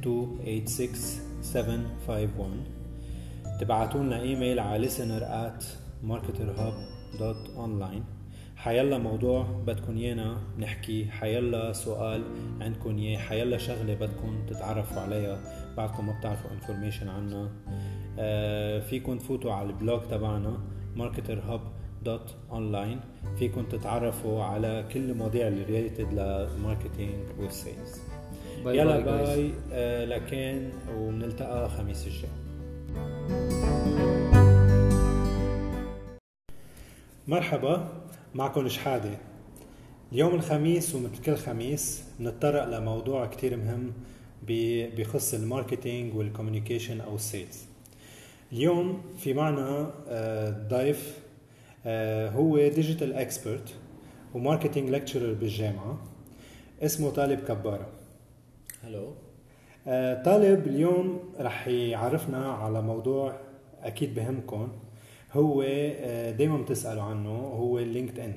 [0.06, 0.94] 286
[1.42, 2.64] 751
[3.60, 5.64] تبعتوا لنا إيميل على listener at
[6.08, 8.02] marketerhub.online
[8.56, 12.22] حيلا موضوع بدكم ايانا نحكي حيلا سؤال
[12.60, 15.40] عندكم إياه حيلا شغلة بدكم تتعرفوا عليها
[15.76, 17.50] بعدكم ما بتعرفوا information عنها.
[18.18, 20.58] آه فيكم تفوتوا على ال blog تبعنا
[20.96, 21.79] marketerhub.online
[23.38, 28.00] فيكم تتعرفوا على كل المواضيع اللي related لل marketing وال sales
[28.66, 32.30] يلا bye, bye آه لكن وبنلتقى خميس الجاي.
[37.28, 37.88] مرحبا
[38.34, 39.18] معكم شحادة
[40.12, 43.92] اليوم الخميس ومثل كل خميس نتطرق لموضوع كتير مهم
[44.98, 47.64] بخص ال marketing وال communication أو ال sales
[48.52, 49.90] اليوم في معنا
[50.68, 51.18] ضيف
[52.36, 53.74] هو digital expert
[54.34, 55.98] و marketing lecturer بالجامعة.
[56.82, 57.88] اسمه طالب كبارة.
[58.84, 59.12] hello
[60.24, 63.40] طالب اليوم رح يعرفنا على موضوع
[63.82, 64.68] أكيد بهمكم.
[65.32, 65.62] هو
[66.38, 68.34] دائما بتسألوا عنه هو LinkedIn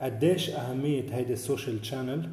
[0.00, 2.30] قديش أهمية هيدي ال social channel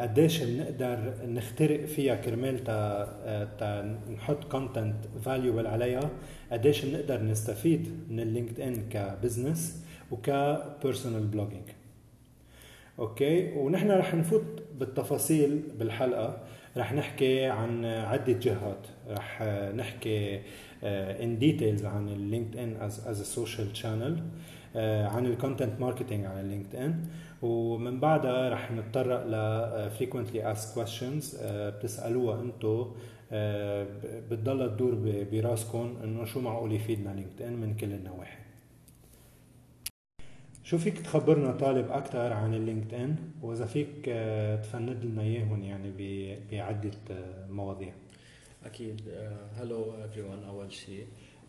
[0.00, 6.10] قديش بنقدر نخترق فيها كرمال تا, تا نحط content valuable عليها
[6.52, 11.64] قديش بنقدر نستفيد من ال LinkedIn ك business وك personal blogging
[12.98, 16.38] أوكي؟ ونحن رح نفوت بالتفاصيل بالحلقة.
[16.76, 18.86] رح نحكي عن عدة جهات.
[19.08, 19.42] رح
[19.76, 20.40] نحكي
[20.82, 24.22] in details عن ال LinkedIn as as social channel
[25.06, 27.04] عن ال content marketing على LinkedIn
[27.44, 29.34] ومن بعدها رح نتطرق ل
[29.98, 31.36] frequently asked questions.
[31.42, 32.92] بتسألوها أنتم
[33.32, 33.86] آه،
[34.30, 34.94] بتضل تدور
[35.32, 38.38] براسكم انه شو معقول يفيدنا LinkedIn من كل النواحي.
[40.64, 45.92] شو فيك تخبرنا طالب أكثر عن ال LinkedIn وإذا فيك آه، تفند لنا إياهم يعني
[46.52, 47.92] بعدة آه، مواضيع.
[48.64, 49.00] أكيد.
[49.56, 51.06] hello everyone أول شيء.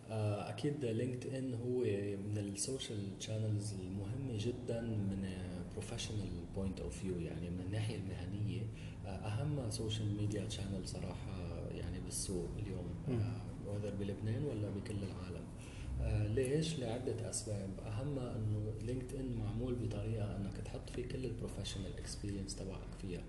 [0.09, 1.79] أكيد LinkedIn هو
[2.27, 5.25] من ال social channels المهمة جدا من
[5.75, 8.61] professional point of view يعني من الناحية المهنية
[9.05, 12.89] أهم social media channel صراحة يعني بالسوق اليوم
[13.67, 15.45] whether بلبنان ولا بكل العالم.
[16.01, 17.69] آه ليش؟ لعدة أسباب.
[17.85, 23.21] أهمها أنه LinkedIn معمول بطريقة أنك تحط فيه كل ال professional experience تبعك فيها.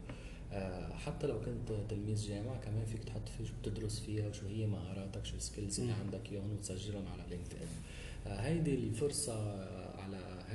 [0.52, 4.66] آه حتى لو كنت تلميذ جامعة كمان فيك تحط فيه شو بتدرس فيها وشو هي
[4.66, 7.68] مهاراتك شو ال skills اللي عندك إياهم وتسجلهم على LinkedIn
[8.32, 9.34] آه هيدي الفرصة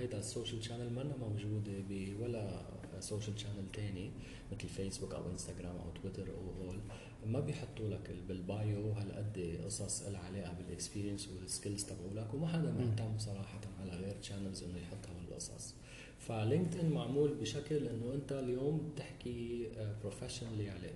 [0.02, 2.66] هيدا ال social channel منا موجودة بولا
[3.00, 4.12] social channel تاني
[4.52, 6.80] مثل فيسبوك أو انستغرام أو تويتر أو هول.
[7.26, 12.48] ما بيحطوا لك بال bio هالقد قصص لها علاقة بال experience وال skills تبعولك وما
[12.48, 15.74] حدا مهتم صراحة على غير channels إنه يحط هالقصص
[16.20, 19.68] ف LinkedIn معمول بشكل إنه أنت اليوم بتحكي
[20.02, 20.96] professionally آه، عليه.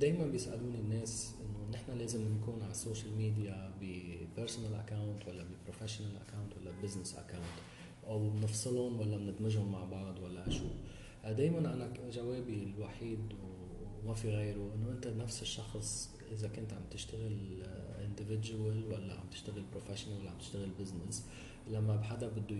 [0.00, 5.44] دائما بيسألوني الناس إنه نحن لازم نكون على ال social media ب personal account ولا
[5.44, 7.56] ب professional account ولا business account
[8.06, 10.64] أو بنفصلهم ولا بندمجهم مع بعض ولا شو.
[11.24, 13.18] آه، دائما أنا جوابي الوحيد
[14.04, 17.62] وما في غيره إنه أنت نفس الشخص إذا كنت عم تشتغل
[18.06, 21.26] individual ولا عم تشتغل professional ولا عم تشتغل business
[21.70, 22.56] لما حدا بده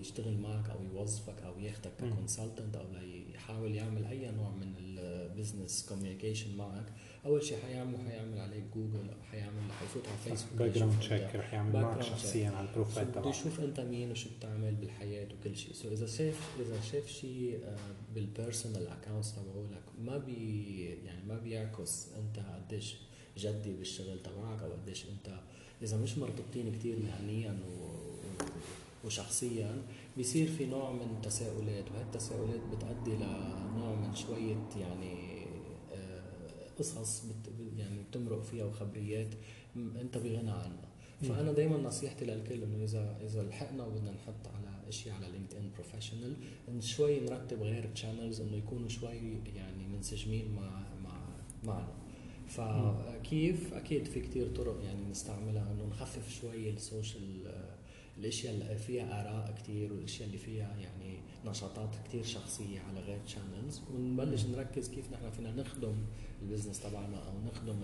[0.00, 2.86] يشتغل معك أو يوظفك أو ياخذك ك consultant أو
[3.34, 6.92] يحاول يعمل أي نوع من ال business communication معك
[7.28, 11.72] أول شيء حيعمل حيعمل عليك جوجل أو حيعمل حيفوت على Facebook background check رح يعمل
[11.72, 13.18] معك شخصيا على ال profile تبعك.
[13.18, 15.72] بده يشوف أنت مين وشو بتعمل بالحياة وكل شيء.
[15.72, 17.76] so so إذا شاف إذا شاف شيء آه،
[18.14, 22.96] بال personal accounts تبعولك ما بي يعني ما بيعكس أنت قديش
[23.38, 25.40] جدي بالشغل تبعك أو قديش انت
[25.82, 27.58] إذا مش مرتبطين كثير مهنيا
[29.04, 29.82] وشخصيا
[30.16, 35.27] بيصير في نوع من التساؤلات وهالتساؤلات بتؤدي لنوع من شوية يعني
[36.78, 39.34] قصص بت يعني بتمرق فيها وخبريات
[39.76, 40.88] انت بغنى عنها.
[41.22, 46.34] فأنا دائما نصيحتي للكل إنه إذا إذا لحقنا وبدنا نحط على اشياء على LinkedIn professional
[46.82, 51.18] شوي نرتب غير ال channels إنه يكونوا شوي يعني منسجمين مع مع
[51.64, 51.88] معنا.
[52.48, 57.52] فكيف أكيد في كتير طرق يعني نستعملها إنه نخفف شوي السوشيال
[58.18, 63.80] الأشياء اللي فيها آراء كتير والأشياء اللي فيها يعني نشاطات كتير شخصية على غير channels
[63.94, 65.94] ونبلش نركز كيف نحن فينا نخدم
[66.42, 67.82] ال business تبعنا أو نخدم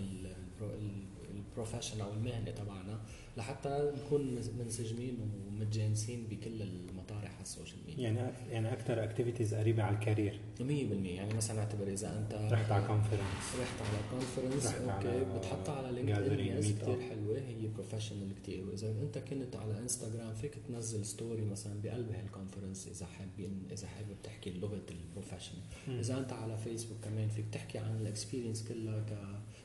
[1.34, 3.00] ال profession أو المهنة تبعنا
[3.36, 9.82] لحتى نكون منسجمين ومتجانسين بكل المطارح على ال social media يعني يعني أكثر activities قريبة
[9.82, 14.66] على ال career 100% يعني مثلا اعتبر إذا أنت رحت على conference رحت على conference
[14.66, 15.38] okay.
[15.38, 17.38] بتحطها على LinkedIn كثير حلوة.
[17.38, 22.88] هي professional كثير وإذا أنت كنت على انستغرام فيك تنزل story مثلا بقلب هال conference
[22.88, 25.62] إذا حابين إذا حابب تحكي لغة ال professional.
[25.88, 29.04] إذا أنت على فيسبوك كمان فيك تحكي عن ال experience كلها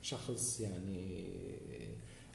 [0.02, 1.26] كشخص يعني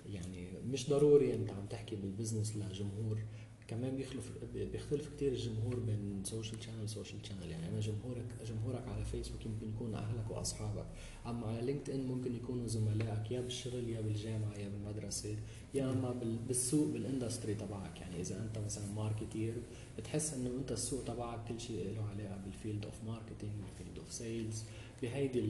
[0.07, 3.19] يعني مش ضروري أنت عم تحكي بال business لجمهور.
[3.69, 8.89] كمان بيخلف بيختلف كثير الجمهور بين social channel و social channel يعني أنا جمهورك جمهورك
[8.89, 10.87] على فيسبوك يمكن يكون أهلك وأصحابك.
[11.27, 15.37] أما على LinkedIn ممكن يكونوا زملائك يا بالشغل يا بالجامعة يا بالمدرسة
[15.75, 16.13] يا أما
[16.49, 18.01] بالسوق بال industry تبعك.
[18.01, 19.55] يعني إذا أنت مثلا marketer
[19.99, 23.99] بتحس إنه أنت السوق تبعك كل شيء له علاقه بال field of marketing بال field
[23.99, 24.65] of sales
[25.03, 25.41] بهيدي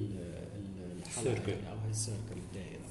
[0.99, 2.84] الحلقة يعني أو هي ال circle الدائرة.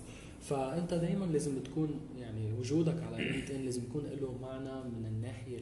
[0.44, 5.60] فأنت دائما لازم تكون يعني وجودك على LinkedIn لازم يكون له معنى من الناحية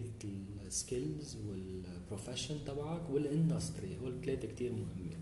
[0.67, 5.17] ال skills وال profession تبعك وال industry هول الثلاثه كثير مهمين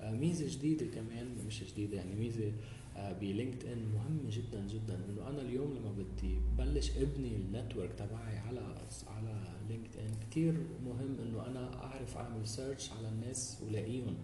[0.00, 2.52] آه، ميزة جديدة كمان مش جديدة يعني ميزة
[2.96, 7.92] آه، ب LinkedIn مهمة جدا جدا إنه أنا اليوم لما بدي بلش أبني ال network
[7.92, 8.74] تبعي على
[9.06, 10.54] على لينكد ان كثير
[10.86, 14.14] مهم إنه أنا أعرف أعمل search على الناس ولاقيهم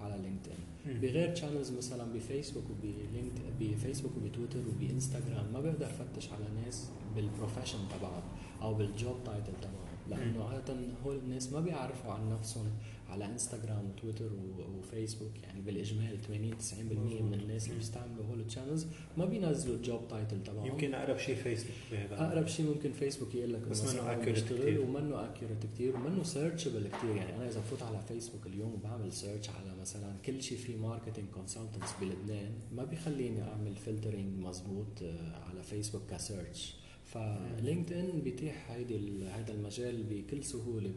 [0.00, 0.58] على LinkedIn
[0.94, 7.78] بغير channels مثلا بفيسبوك وبلينكد بفيسبوك وبتويتر وبإنستغرام ما بقدر فتش على ناس بال profession
[7.88, 8.22] تبعهم
[8.62, 9.87] أو بال job title تبعهم.
[10.08, 12.70] لأنه عاده هول الناس ما بيعرفوا عن نفسهم
[13.08, 14.30] على Instagram و Twitter
[14.78, 18.86] و Facebook يعني بالإجمال 80 90% من الناس اللي بيستعملوا هول ال channels
[19.16, 20.66] ما بينزلوا ال job title تبعهم.
[20.66, 24.80] يمكن أقرب شيء فيسبوك بهذا أقرب شيء ممكن فيسبوك يقول لك بس منه accurate كثير
[24.80, 29.48] ومنه accurate كثير ومنه searchable كثير يعني أنا إذا بفوت على فيسبوك اليوم وبعمل search
[29.48, 35.62] على مثلا كل شيء في marketing consultants بلبنان ما بيخليني أعمل filtering مزبوط آه، على
[35.62, 36.74] فيسبوك ك search
[37.12, 40.90] ف LinkedIn بيتيح هيدي هذا المجال بكل سهولة.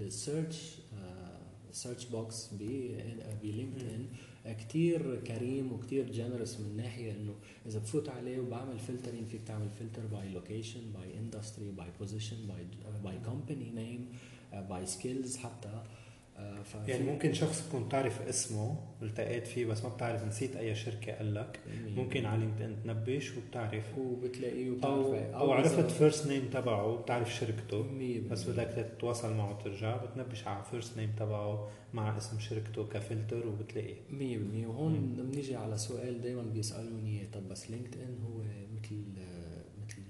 [0.00, 0.74] ال search
[1.70, 2.50] ال search box ب
[3.42, 4.06] LinkedIn
[4.54, 7.34] كتير كريم وكتير generous من ناحية إنه
[7.66, 12.66] إذا بفوت عليه وبعمل filtering فيك تعمل filter by location by industry by position by
[13.04, 14.08] by company name
[14.52, 15.68] by skills حتى.
[15.68, 15.84] آه،
[16.88, 21.34] يعني ممكن شخص تكون تعرف اسمه التقيت فيه بس ما بتعرف نسيت أي شركة قال
[21.34, 21.60] لك.
[21.86, 23.98] ممكن على Linked تنبش وبتعرف.
[23.98, 27.86] وبتلاقيه وبتعرف أو, أو عرفت first name تبعه بتعرف شركته.
[28.30, 28.66] بس بدك
[28.96, 33.96] تتواصل معه وترجع بتنبش على first name تبعه مع اسم شركته كفلتر وبتلاقيه.
[34.10, 38.38] 100% وهون بنيجي على سؤال دائما بيسألوني طب بس LinkedIn هو
[38.76, 39.02] مثل
[39.84, 40.02] مثل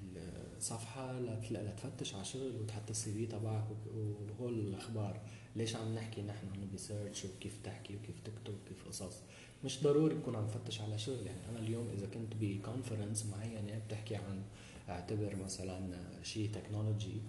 [0.61, 1.21] صفحة
[1.51, 3.65] لتفتش على شغل وتحط ال CV تبعك
[3.95, 5.21] وهول الأخبار.
[5.59, 9.17] ليش عم نحكي نحن هون ب search وكيف تحكي وكيف تكتب وكيف قصص؟
[9.65, 13.79] مش ضروري تكون عم تفتش على شغل يعني أنا اليوم إذا كنت ب conference معينة
[13.87, 14.43] بتحكي عن
[14.89, 17.21] اعتبر مثلا شيء technology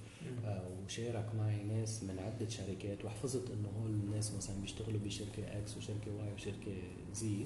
[0.45, 5.77] آه وشارك معي ناس من عدة شركات ولاحظت إنه هول الناس مثلا بيشتغلوا بشركة X
[5.77, 6.73] وشركة Y وشركة
[7.13, 7.45] Z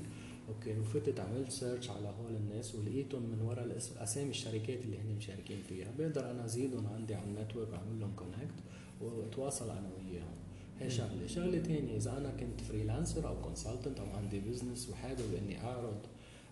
[0.49, 5.57] okay وفتت عملت search على هول الناس ولقيتهم من وراء أسامي الشركات اللي هن مشاركين
[5.69, 5.87] فيها.
[5.99, 8.59] بقدر أنا أزيدهم عندي على ال network وأعمل لهم connect
[9.01, 10.35] وأتواصل أنا وياهم.
[10.79, 11.27] هي شغلة.
[11.27, 15.99] شغلة ثانية إذا أنا كنت freelancer أو consultant أو عندي business وحابب إني أعرض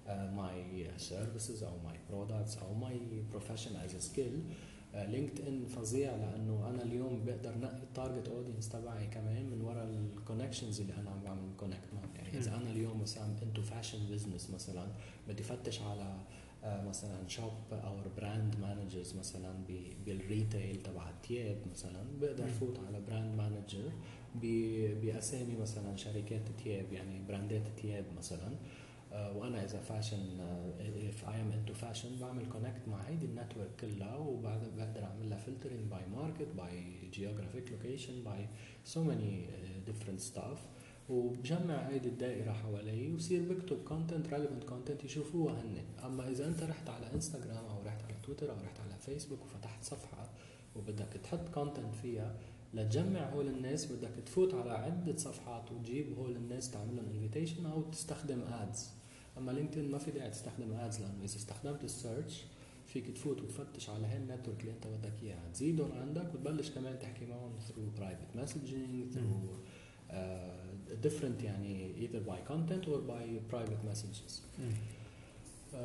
[0.10, 3.00] my services أو my products أو my
[3.32, 4.42] profession as skill
[4.94, 9.84] لينكد ان فظيع لأنه أنا اليوم بقدر نقي ال target audience تبعي كمان من وراء
[9.86, 12.16] ال connections اللي أنا عم بعمل connect معهم.
[12.16, 14.88] يعني إذا أنا اليوم مثلا into fashion business مثلا
[15.28, 16.20] بدي فتش على آه،
[16.64, 19.54] مثلا shop أو brand managers مثلا
[20.06, 23.92] بال retail تبع الثياب مثلا بقدر فوت على brand manager
[25.02, 28.56] بأسامي مثلا شركات ثياب يعني brandات ثياب مثلا.
[29.14, 30.40] آه، وأنا إذا fashion
[31.10, 35.30] if I am into fashion بعمل connect مع هيدي ال network كلها وبعد بقدر أعمل
[35.30, 38.48] لها filtering by market by geographic location by
[38.86, 39.46] so many
[39.86, 40.60] different stuff
[41.12, 45.84] وبجمع هيدي الدائرة حوالي وصير بكتب content relevant content يشوفوها هن.
[46.06, 49.84] أما إذا أنت رحت على انستغرام أو رحت على تويتر أو رحت على فيسبوك وفتحت
[49.84, 50.30] صفحة
[50.76, 52.36] وبدك تحط content فيها
[52.74, 57.82] لتجمع هول الناس بدك تفوت على عدة صفحات وتجيب هول الناس تعمل لهم invitation أو
[57.82, 58.90] تستخدم ads
[59.38, 62.44] أما لينكدين ما في داعي تستخدم ads لأنه إذا استخدمت ال search
[62.88, 65.50] فيك تفوت وتفتش على هاي ال network اللي أنت بدك إياها.
[65.54, 69.58] تزيدهم عندك وتبلش كمان تحكي معهم through private messaging through
[71.04, 74.42] different يعني either by content or by private messages.
[75.74, 75.76] uh,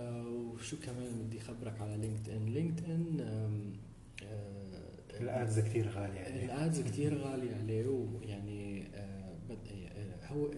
[0.54, 3.72] وشو كمان بدي خبرك على لينكد ان لينكد ان
[5.20, 6.44] ال ads كثير غالي عليه.
[6.44, 9.26] ال ads كثير غالي عليه ويعني uh,
[10.32, 10.48] هو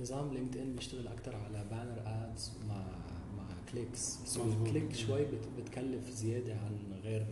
[0.00, 2.82] نظام لينكد ان بيشتغل أكثر على banner ads مع
[3.36, 5.26] مع clicks so ال click شوي
[5.58, 7.26] بتكلف زيادة عن غير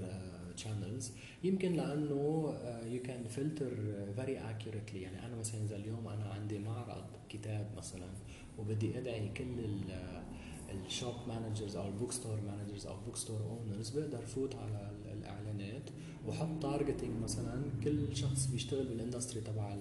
[0.65, 2.55] uh, يمكن لأنه
[2.87, 3.71] you can filter
[4.17, 8.07] very accurately يعني أنا مثلا إذا اليوم أنا عندي معرض كتاب مثلا
[8.59, 9.47] وبدي أدعي كل
[10.71, 15.91] ال shop managers أو ال bookstore managers أو bookstore owners بقدر فوت على الإعلانات
[16.29, 19.75] وحط targeting مثلا كل شخص بيشتغل بال industry تبع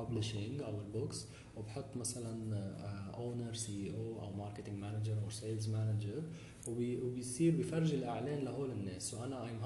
[0.00, 1.26] ال publishing أو ال books
[1.56, 2.58] وبحط مثلا
[3.14, 6.22] owner CEO أو marketing manager أو sales manager
[6.68, 9.14] وبيصير بفرجي الإعلان لهول الناس.
[9.14, 9.60] وأنا I'm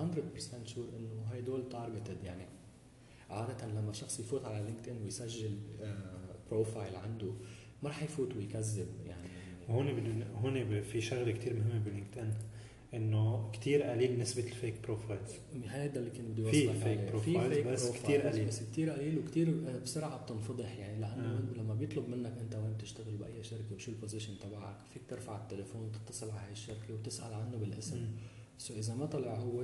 [0.65, 2.47] 100% sure إنه هدول targeted يعني.
[3.31, 5.59] عادة لما شخص يفوت على لينكد ان ويسجل
[6.51, 7.33] profile آه، عنده
[7.83, 9.29] ما راح يفوت ويكذب يعني.
[9.69, 12.35] هون هون في شغلة كثير مهمة بلينكد ان
[12.95, 15.31] إنه كثير قليل نسبة ال fake profiles.
[15.67, 18.47] هذا اللي كنت بدي أوصلك في fake profiles بس كثير قليل.
[18.47, 19.51] بس كثير قليل وكثير
[19.85, 21.01] بسرعة بتنفضح يعني.
[21.01, 21.59] لأنه آه.
[21.59, 25.83] لما بيطلب منك أنت وين بتشتغل بأي شركة وشو ال position تبعك فيك ترفع التليفون
[25.83, 28.07] وتتصل على هاي الشركة وتسأل عنه بالاسم.
[28.59, 29.63] so إذا ما طلع هو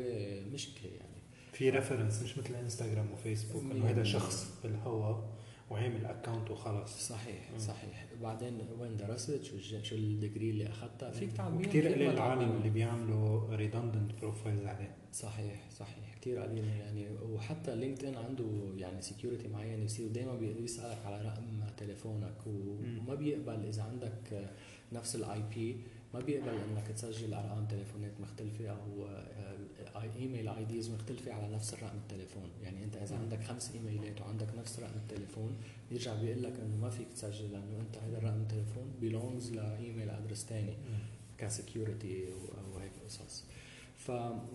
[0.52, 1.18] مشكلة يعني.
[1.52, 5.37] في reference مش مثل إنستغرام وفيسبوك إنه هذا شخص بالهواء
[5.70, 7.58] وعامل account وخلص صحيح مم.
[7.58, 8.06] صحيح.
[8.22, 12.70] بعدين وين درست؟ شو شو ال degree اللي اخذتها فيك تعمل كثير قليل العالم اللي
[12.70, 14.96] بيعملوا redundant profiles عليه.
[15.12, 16.14] صحيح صحيح.
[16.20, 17.06] كثير قليل يعني.
[17.22, 18.44] وحتى لينكد ان عنده
[18.76, 24.48] يعني security معين يصير دائما بيسألك على رقم تليفونك وما بيقبل إذا عندك
[24.92, 25.80] نفس ال IP
[26.14, 29.08] ما بيقبل إنك تسجل أرقام تليفونات مختلفة أو
[30.02, 32.50] email IDs مختلفة على نفس الرقم التليفون.
[32.62, 35.56] يعني أنت إذا عندك خمس إيميلات وعندك نفس رقم التليفون
[35.90, 40.10] بيرجع بيقول لك إنه ما فيك تسجل لأنه أنت هذا الرقم التليفون belongs ل email
[40.10, 40.74] address ثاني
[41.38, 43.44] ك security أو هيك قصص.
[43.96, 44.10] ف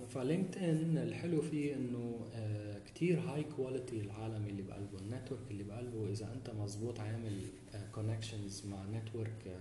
[0.09, 5.63] فلينكد ان الحلو فيه إنه آه كثير high quality العالم اللي بقلبه ال network اللي
[5.63, 6.11] بقلبه.
[6.11, 7.41] إذا أنت مزبوط عامل
[7.95, 9.59] connections آه مع network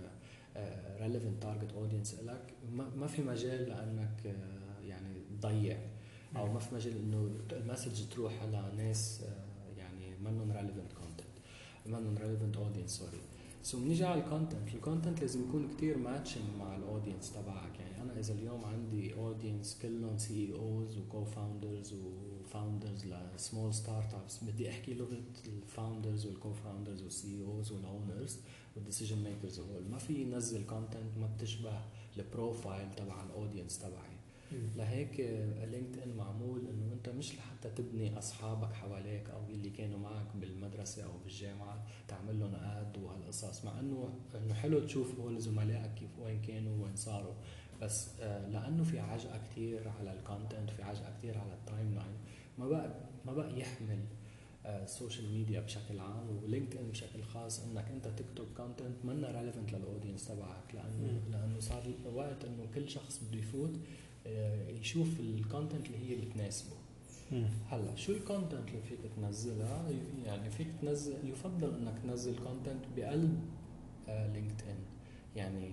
[1.01, 4.35] relevant target audience لك ما في مجال لأنك
[5.43, 5.77] تضيع
[6.35, 11.33] أو ما في مجال إنه ال message تروح على ناس آه، يعني منهم relevant content
[11.85, 13.17] منهم relevant audience sorry
[13.63, 17.79] so بنيجي على ال content ال content لازم يكون كتير matching مع ال audience تبعك.
[17.79, 24.43] يعني أنا إذا اليوم عندي audience كلهم CEOs و co-founders و founders ل small startups
[24.43, 28.39] بدي أحكي لغة ال founders وال co-founders وال CEOs وال owners
[28.75, 31.81] وال decision makers هول ما في نزل content ما بتشبه
[32.17, 34.12] ال profile تبع ال audience تبعي.
[34.75, 35.19] لهيك
[35.71, 41.03] لينكد إن معمول إنه أنت مش لحتى تبني أصحابك حواليك أو اللي كانوا معك بالمدرسة
[41.03, 46.41] أو بالجامعة تعمل لهم add وهالقصص مع إنه إنه حلو تشوف هول زملائك كيف وين
[46.41, 47.33] كانوا وين صاروا.
[47.81, 52.17] بس آه، لأنه في عجقة كثير على ال content في عجقة كثير على ال timeline
[52.57, 52.95] ما بقى
[53.25, 53.99] ما بقى يحمل
[54.65, 59.31] ال social آه، ميديا بشكل عام ولينكد ان بشكل خاص إنك أنت تكتب content منا
[59.31, 63.79] relevant لل audience تبعك لأنه لأنه صار وقت إنه كل شخص بده يفوت
[64.81, 66.75] يشوف ال content اللي هي بتناسبه.
[67.69, 69.89] هلا شو ال content اللي فيك تنزلها؟
[70.25, 73.39] يعني فيك تنزل يفضل إنك تنزل content بقلب
[74.07, 74.77] لينكد ان
[75.35, 75.71] يعني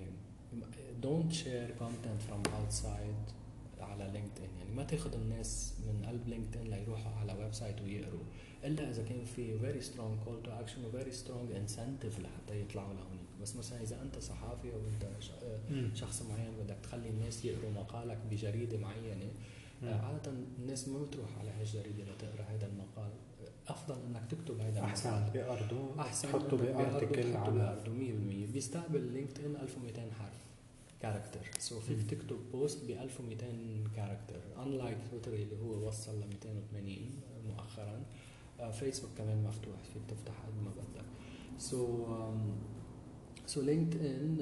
[1.03, 3.33] don't share content from outside
[3.81, 8.25] على لينكد ان يعني ما تاخذ الناس من قلب لينكد ان ليروحوا على website ويقروا.
[8.65, 12.95] إلا إذا كان في very strong call to action و very strong incentive لحتى يطلعوا
[12.95, 18.19] لهونيك بس مثلا إذا أنت صحافي أو أنت شخص معين بدك تخلي الناس يقروا مقالك
[18.31, 19.31] بجريدة معينة
[19.85, 23.11] آه، عادة الناس ما بتروح على هالجريدة لتقرأ هذا المقال.
[23.69, 29.13] أفضل إنك تكتب هذا أحسن المقال بأرضه احسن تحطه ب article على بأرضه 100% بيستقبل
[29.13, 30.47] لينكد ان 1200 حرف
[31.03, 31.81] character.
[31.81, 33.47] so فيك تكتب post ب 1200
[33.97, 34.63] character.
[34.63, 36.99] unlike تويتر اللي هو وصل ل 280
[37.47, 38.03] مؤخرا.
[38.73, 41.05] فيسبوك آه، كمان مفتوح فيك تفتح قد ما بدك.
[41.59, 42.07] so
[43.51, 44.37] so لينكد ان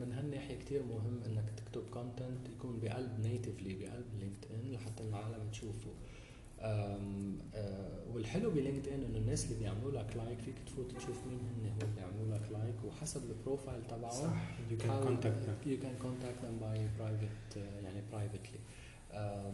[0.00, 5.50] من هالناحية كثير مهم إنك تكتب content يكون بقلب natively بقلب لينكد ان لحتى العالم
[5.50, 5.90] تشوفه.
[6.60, 6.98] آه،
[8.12, 11.80] والحلو بلينكد ان إنه الناس اللي بيعملوا لك like فيك تفوت تشوف مين هن هو
[11.82, 16.44] اللي بيعملوا لك like وحسب ال profile تبعهم صح you can contact you can contact
[16.44, 18.58] them by private يعني privately
[19.12, 19.52] آه،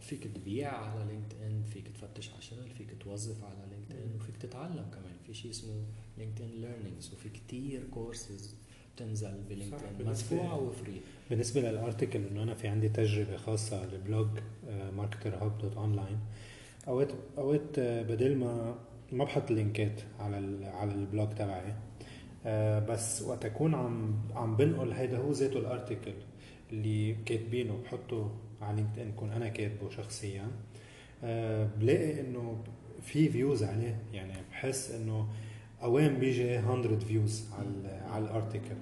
[0.00, 4.36] فيك تبيع على لينكد ان فيك تفتش على شغل فيك توظف على لينكد ان وفيك
[4.36, 5.84] تتعلم كمان في شيء اسمه
[6.18, 8.54] لينكد ان Learnings وفي كثير كورسز
[8.96, 11.00] بتنزل بلينكد ان مدفوعة و free
[11.30, 14.28] بالنسبة لل article إنه أنا في عندي تجربة خاصة لبلوج
[14.96, 16.18] ماركتر هاب دوت اونلاين
[16.88, 17.08] اوقات
[17.38, 18.78] أوقات آه، بدل ما
[19.12, 21.74] ما بحط link ات على على ال blog تبعي
[22.46, 26.14] آه، بس وقت أكون عم عم بنقل هيدا هو ذاته ال article
[26.72, 30.50] اللي كاتبينه بحطه على لينكد ان كون أنا كاتبه شخصيا.
[31.24, 32.64] آه، بلاقي إنه
[33.06, 33.98] في views عليه.
[34.12, 35.28] يعني بحس إنه
[35.82, 38.74] وين بيجي 100 views على على ال article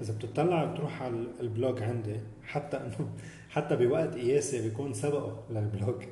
[0.00, 3.10] إذا بتطلع بتروح على ال blog عندي حتى انه
[3.48, 6.02] حتى بوقت قياسي بيكون سبقه لل blog.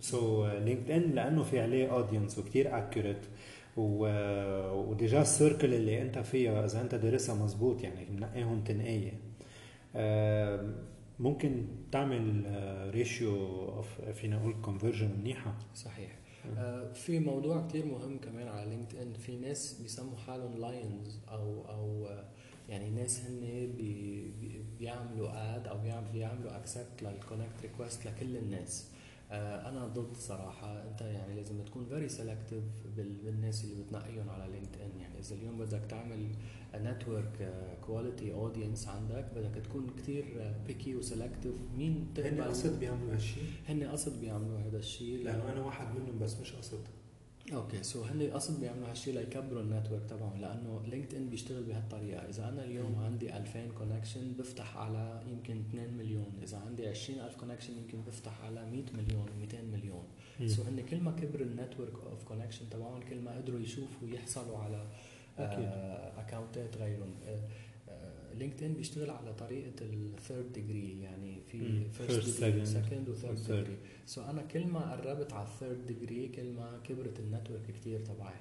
[0.00, 3.26] so لينكد ان لأنه في عليه audience وكثير accurate
[3.76, 9.12] و déjà ال circle اللي أنت فيها إذا أنت دارسها مزبوط يعني منقيهم تنقية.
[11.18, 12.44] ممكن تعمل
[12.94, 13.36] ratio
[13.68, 15.54] of فينا نقول conversion منيحة.
[15.74, 16.10] صحيح.
[16.10, 16.19] آه
[16.94, 22.08] في موضوع كتير مهم كمان على لينكد ان في ناس بيسموا حالهم lions أو أو
[22.68, 23.40] يعني ناس هن
[23.76, 24.32] بي
[24.78, 25.78] بيعملوا add أو
[26.12, 28.86] بيعملوا accept لل connect request لكل الناس.
[28.86, 28.99] آه
[29.32, 30.82] أنا ضد صراحة.
[30.82, 32.64] أنت يعني لازم تكون very selective
[32.96, 36.28] بالناس اللي بتنقيهم على لينكد ان يعني إذا اليوم بدك تعمل
[36.74, 37.54] network
[37.86, 43.84] quality audience عندك بدك تكون كثير picky و selective مين هن قصد بيعملوا هالشيء؟ هن
[43.84, 46.80] قصد بيعملوا هذا الشيء لأنه أنا واحد منهم بس مش قصد.
[47.52, 52.28] okay so هن قصد بيعملوا هالشيء ليكبروا ال network تبعهم لأنه لينكد ان بيشتغل بهالطريقة.
[52.28, 52.98] إذا أنا اليوم.
[52.98, 56.32] عندي 2000 connection بفتح على يمكن 2 مليون.
[56.42, 60.04] إذا عندي 20000 connection يمكن بفتح على 100 مليون 200 مليون.
[60.46, 64.58] so هن كل ما كبر ال network of connection تبعهم كل ما قدروا يشوفوا ويحصلوا
[64.58, 64.86] على
[66.18, 67.14] account ات آه، غيرهم.
[68.38, 73.36] لينكد ان بيشتغل على طريقة ال third degree يعني في first degree second و third
[73.36, 77.62] degree so أنا كل ما قربت على ال third degree كل ما كبرت ال network
[77.62, 78.34] كثير تبعي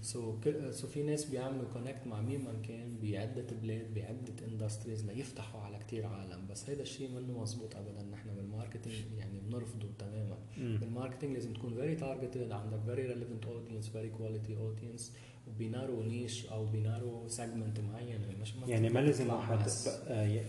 [0.00, 0.36] so
[0.70, 5.78] so في ناس بيعملوا connect مع مين ما كان بعده بلاد بعده industries ليفتحوا على
[5.78, 6.46] كثير عالم.
[6.50, 8.02] بس هذا الشيء منه مزبوط ابدا.
[8.02, 10.38] نحن بال marketing يعني بنرفضه تماما.
[10.56, 15.12] بال marketing لازم تكون very targeted عندك very relevant audience very quality audience
[15.48, 19.58] و بي narrow niche أو بي narrow segment معين مش يعني ما لازم واحد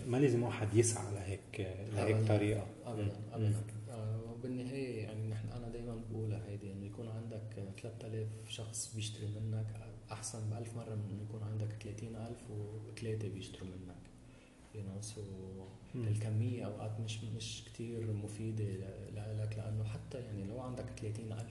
[0.06, 2.66] ما لازم واحد يسعى لهيك لهيك طريقة.
[2.86, 3.54] ابدا ابدا.
[3.90, 7.42] آه، وبالنهاية يعني نحن أنا دائما بقولها هيدي إنه يكون عندك
[7.82, 9.66] 3000 شخص بيشتري منك
[10.12, 13.96] أحسن ب 1000 مرة من إنه يكون عندك 30000 وثلاثة بيشتروا منك.
[14.74, 15.20] you know so
[15.94, 18.64] الكمية أوقات مش مش كثير مفيدة
[19.14, 21.44] لك لأنه حتى يعني لو عندك 30000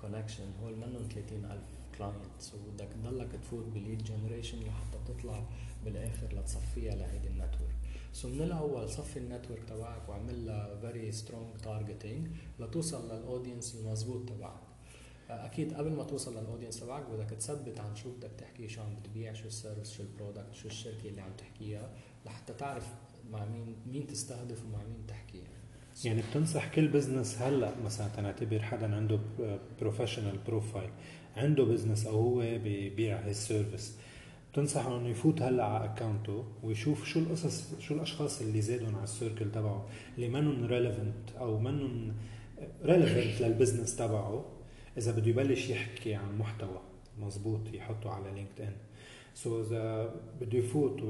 [0.00, 1.60] connection هول منهم 30000
[1.98, 5.44] client so بدك تضلك تفوت ب lead generation لحتى تطلع
[5.84, 7.76] بالآخر لتصفيها لهيدي ال network.
[8.12, 12.28] so من الأول صفي ال network تبعك واعمل لها very strong targeting
[12.60, 14.60] لتوصل لل audience المضبوط تبعك.
[15.30, 18.94] أكيد قبل ما توصل لل audience تبعك بدك تثبت عن شو بدك تحكي شو عم
[18.94, 21.90] بتبيع شو ال service شو ال product شو الشركة اللي عم تحكيها
[22.26, 22.94] لحتى تعرف
[23.30, 25.38] مع مين مين تستهدف ومع مين تحكي.
[25.38, 25.56] يعني
[26.04, 29.18] يعني بتنصح كل business هلأ مثلا تنعتبر حدا عنده
[29.80, 30.90] professional profile
[31.36, 33.96] عنده business أو هو ببيع هال service
[34.52, 39.04] بتنصحه إنه يفوت هلأ على account ه ويشوف شو القصص شو الأشخاص اللي زادوا على
[39.04, 42.12] ال circle تبعه اللي منهم relevant أو منهم
[42.84, 44.44] relevant لل business تبعه.
[44.98, 46.80] إذا بده يبلش يحكي عن محتوى
[47.18, 48.72] مزبوط يحطه على لينكد ان
[49.34, 51.00] so إذا بده يفوت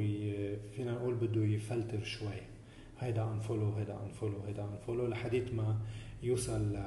[0.76, 2.42] فينا نقول بده يفلتر شوي.
[3.00, 5.76] هيدا unfollow هيدا unfollow هيدا unfollow لحديت ما
[6.22, 6.78] يوصل.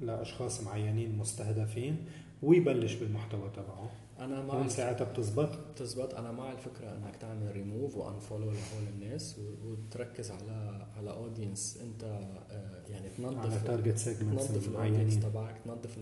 [0.00, 1.96] لأشخاص معينين مستهدفين.
[2.42, 3.90] ويبلش بالمحتوى تبعه.
[4.18, 5.58] أنا مع ساعتها بتزبط.
[5.70, 6.14] بتزبط.
[6.14, 12.82] أنا مع الفكرة إنك تعمل ريموف وانفولو لهول الناس وتركز على على audience أنت آه،
[12.88, 15.98] يعني تنظف على target segments تنظف ال audience تبعك تنظف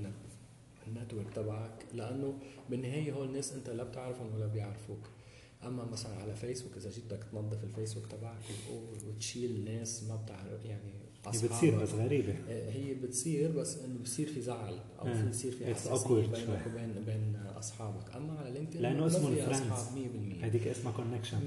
[0.87, 1.87] ال network تبعك.
[1.95, 2.35] لأنه
[2.71, 5.09] بالنهاية هول الناس أنت لا بتعرفهم ولا بيعرفوك.
[5.67, 8.43] أما مثلا على فيسبوك إذا جيت بدك تنظف الفيسبوك تبعك
[9.09, 10.93] وتشيل ناس ما بتعرف يعني
[11.27, 12.35] هي بتصير بس غريبة.
[12.49, 17.05] آه، هي بتصير بس إنه بصير في زعل أو في يصير في حساسيه بينك وبين
[17.07, 18.17] بين أصحابك.
[18.17, 19.89] أما على LinkedIn لأنه اسمه friends
[20.41, 21.39] 100% هذيك اسمها connection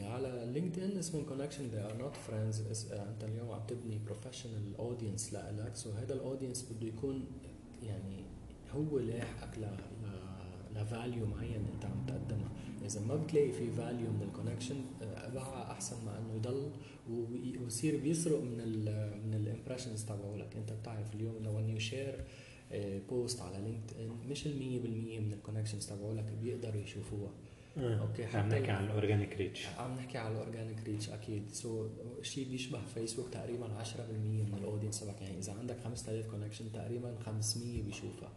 [0.00, 2.92] 100% على LinkedIn اسمه connection they are not friends.
[2.92, 7.24] أنت اليوم عم تبني professional audience لك so هذا ال audience بده يكون
[7.82, 8.24] يعني
[8.72, 9.66] هو لاحقك ل
[10.76, 12.50] ل value معين أنت عم تقدمها
[12.84, 14.76] إذا ما بتلاقي في value من ال connection
[15.36, 16.70] ارفعها أحسن ما أنه يضل
[17.62, 18.84] ويصير بيسرق من ال
[19.26, 22.24] من ال impressions تبعولك أنت بتعرف اليوم لو you share
[23.08, 27.30] post على LinkedIn مش ال 100% من ال connections تبعولك بيقدروا يشوفوها.
[27.78, 28.00] آه.
[28.00, 31.50] okay عم نحكي عن ال organic reach عم نحكي على ال organic reach أكيد.
[31.52, 35.22] so so, شيء بيشبه فيسبوك تقريبا 10% من ال audience تبعك.
[35.22, 38.32] يعني إذا عندك 5000 connection تقريبا 500 بيشوفها.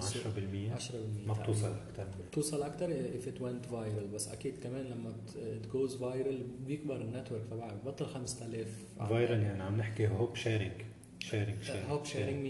[0.00, 0.94] 10% 10%
[1.26, 5.92] ما بتوصل أكثر بتوصل أكثر if it went viral بس أكيد كمان لما it goes
[6.00, 10.72] viral بيكبر ال network تبعك بطل 5000 viral يعني عم نحكي hope sharing
[11.18, 11.56] sharing
[11.88, 12.46] hope sharing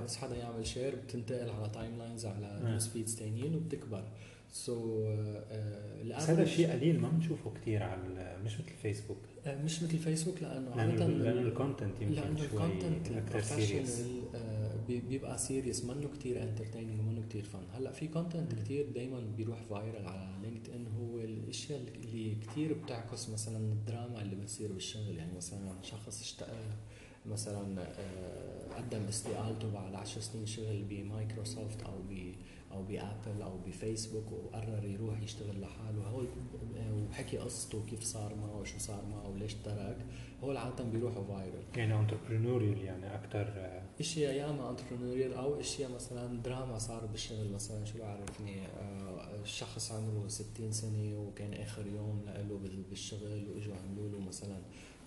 [0.00, 4.04] 100% بس حدا يعمل share بتنتقل على timelines على news feeds ثانيين وبتكبر.
[4.52, 9.82] so so, uh, هذا الشيء قليل ما بنشوفه كثير على مش مثل فيسبوك آه، مش
[9.82, 14.02] مثل فيسبوك لأنه عادة لأنه ال content يمكن لأنه ال content أكثر serious
[14.88, 20.06] بيبقى serious منه كثير entertaining ومنه كثير fun هلأ في content كثير دائما بيروح viral
[20.06, 25.16] على LinkedIn هو الأشياء اللي كثير بتعكس مثلا الدراما اللي بتصير بالشغل.
[25.16, 26.70] يعني مثلا شخص اشتغل
[27.26, 32.34] مثلا آه، قدم استقالته بعد 10 سنين شغل بمايكروسوفت أو ب
[32.72, 36.02] أو ب Apple أو بفيسبوك وقرر يروح يشتغل لحاله.
[36.08, 36.22] هو
[37.10, 40.06] وحكي قصته كيف صار معه وشو صار معه وليش ترك.
[40.44, 45.90] هو عاده بيروحوا viral يعني entrepreneurial يعني أكثر آه، اشياء يا إما entrepreneurial أو اشياء
[45.90, 52.24] مثلا دراما صار بالشغل مثلا شو بعرفني آه، شخص عمره 60 سنة وكان آخر يوم
[52.26, 52.58] له
[52.90, 54.58] بالشغل وإجوا عملوا له مثلا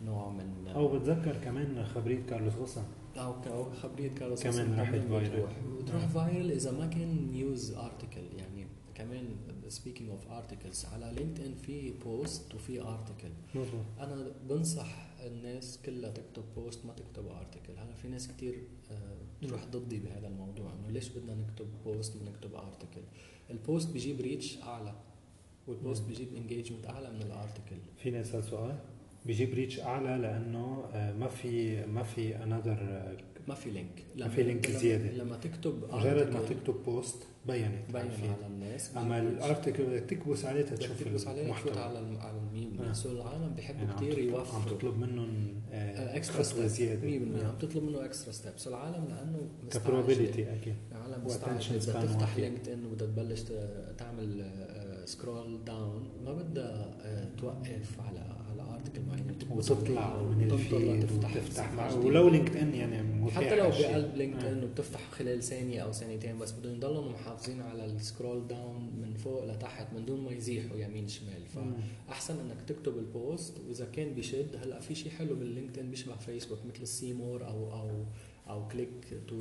[0.02, 2.84] نوع من أو بتذكر كمان خبرية كارلوس غصن
[3.18, 5.47] أو أو خبرية كارلوس كمان راحت viral
[5.80, 8.55] وتروح viral إذا ما كان news article يعني
[8.96, 9.36] كمان
[9.68, 13.30] speaking of articles على LinkedIn في post وفي article
[14.00, 19.66] أنا بنصح الناس كلها تكتب post ما تكتب article هلا في ناس كثير آه، تروح
[19.66, 23.01] ضدي بهذا الموضوع إنه ليش بدنا نكتب post ونكتب article
[23.49, 24.93] ال post بيجيب reach أعلى
[25.68, 28.80] وال post بيجيب engagement أعلى من ال article في ناس سؤال؟
[29.26, 33.18] بيجيب reach أعلى لأنه آه، ما في ما في انذر
[33.48, 35.12] ما في link ما في link زيادة.
[35.12, 37.18] لما تكتب مجرد ما تكتب post
[37.48, 38.98] بينت بينت على الناس.
[38.98, 42.82] أما ال article بدك تكبس عليه تشوف تكبس عليه تفوت على على الميم.
[42.82, 42.93] آه.
[42.93, 47.02] so العالم بيحبوا يعني كثير يوفروا عم تطلب منهم extra step زيادة.
[47.02, 50.76] 100% عم تطلب منه extra step so العالم لأنه ك probability أكيد.
[50.91, 53.43] العالم مستعجله بدها تفتح LinkedIn وبدها تبلش
[53.98, 54.52] تعمل
[55.05, 56.98] scroll down ما بدها
[57.38, 58.34] توقف على
[58.86, 65.11] article معين وتطلع من ال feed وتفتح ولو LinkedIn يعني حتى لو بقلب LinkedIn وبتفتح
[65.11, 69.93] خلال ثانية أو ثانيتين بس بدهم يضلوا محافظين على ال scroll down من فوق لتحت
[69.93, 71.45] من دون ما يزيحوا يمين شمال.
[72.07, 76.15] فاحسن إنك تكتب ال post وإذا كان بيشد هلأ في شيء حلو بال LinkedIn بيشبه
[76.15, 77.89] فيسبوك مثل ال see more أو أو
[78.49, 78.89] أو click
[79.28, 79.36] to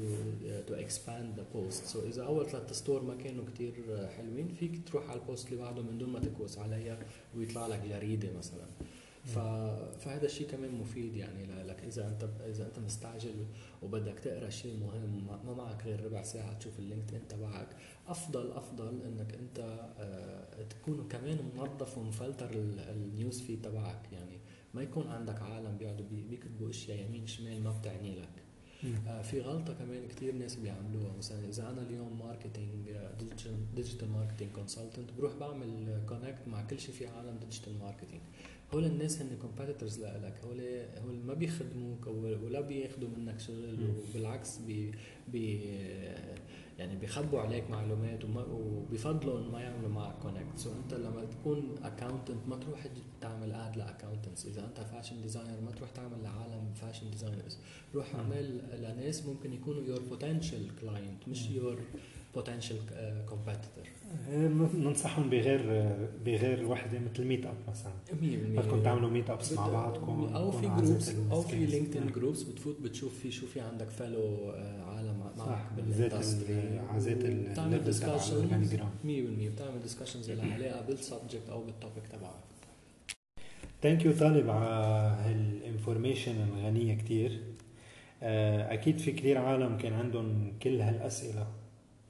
[0.66, 3.72] to expand the post so إذا أول ثلاث سطور ما كانوا كثير
[4.16, 6.98] حلوين فيك تروح على ال post اللي بعده من دون ما تكبس عليها
[7.36, 8.64] ويطلع لك جريدة مثلا.
[9.24, 13.46] فهذا الشيء كمان مفيد يعني لك إذا أنت إذا أنت مستعجل
[13.82, 17.68] وبدك تقرأ شيء مهم ما معك غير ربع ساعة تشوف ال LinkedIn تبعك
[18.06, 19.58] افضل أفضل إنك أنت
[19.98, 24.38] آه، تكون كمان منظف ومفلتر ال news feed تبعك يعني
[24.74, 28.43] ما يكون عندك عالم بيقعدوا بيكتبوا أشياء يمين شمال ما بتعني لك.
[29.22, 31.16] في غلطة كمان كثير ناس بيعملوها.
[31.18, 32.90] مثلا إذا أنا اليوم marketing
[33.76, 38.20] digital marketing consultant بروح بعمل connect مع كل شيء في عالم digital marketing
[38.74, 40.60] هول الناس هن competitors لك هول
[41.04, 43.78] هول ما بيخدموك ولا بياخذوا منك شغل
[44.10, 44.92] وبالعكس بي
[45.28, 45.60] بي
[46.78, 51.74] يعني بيخبوا عليك معلومات وما وبيفضلوا إنه ما يعملوا معك connect so أنت لما تكون
[51.84, 52.86] accountant ما تروح
[53.20, 57.58] تعمل add ل accountants إذا أنت fashion designer ما تروح تعمل لعالم fashion designers
[57.94, 61.78] روح اعمل لناس ممكن يكونوا your potential client مش your
[62.34, 62.76] potential
[63.28, 63.84] competitor
[64.74, 65.62] ننصحهم بغير
[66.24, 71.42] بغير وحدة مثل meetup مثلا 100% بدكم تعملوا meetups مع بعضكم أو في groups أو
[71.42, 74.52] في LinkedIn groups بتفوت بتشوف في شو في عندك follow
[75.48, 78.48] معك بال industry عزات بتعمل discussion
[79.04, 79.06] 100%
[79.52, 82.34] بتعمل discussions لها علاقه بال subject أو بال topic تبعك.
[83.82, 84.74] thank you طالب على
[85.20, 87.40] هال information الغنية كثير
[88.22, 91.46] آه، أكيد في كثير عالم كان عندهم كل هالأسئلة.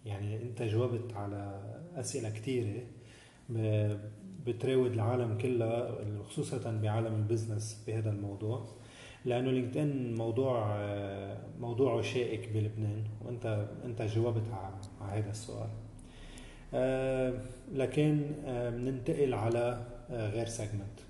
[0.06, 1.60] يعني أنت جاوبت على
[1.96, 2.82] أسئلة كثيره
[4.46, 8.68] بتراود العالم كلها خصوصا بعالم ال business بهذا الموضوع.
[9.24, 10.76] لأنه LinkedIn موضوع
[11.60, 14.42] موضوعه شائك بلبنان وأنت أنت جاوبت
[15.00, 15.68] على هذا السؤال.
[16.74, 17.32] آه،
[17.72, 21.00] لكن بننتقل على آه، غير segment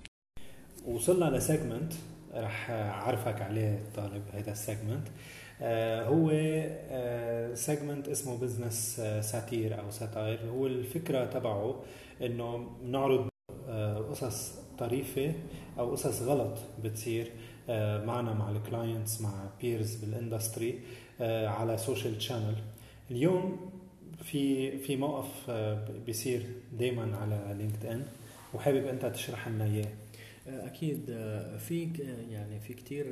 [0.85, 1.93] وصلنا ل segment
[2.33, 5.07] رح أعرفك عليه طالب هذا ال segment
[5.61, 6.29] آه، هو
[7.55, 11.83] segment اسمه business satire أو satire هو الفكرة تبعه
[12.21, 13.27] إنه بنعرض
[14.09, 15.33] قصص طريفة
[15.79, 17.25] أو قصص غلط بتصير.
[17.25, 17.54] آه،
[18.05, 20.79] معنا مع ال clients مع peers بال industry
[21.21, 22.55] آه، على social channel
[23.11, 23.71] اليوم
[24.23, 26.45] في في موقف آه، بيصير
[26.79, 28.05] دائما على LinkedIn
[28.53, 29.91] وحابب أنت تشرح لنا إياه.
[30.47, 31.05] أكيد
[31.59, 31.89] في
[32.29, 33.05] يعني في كثير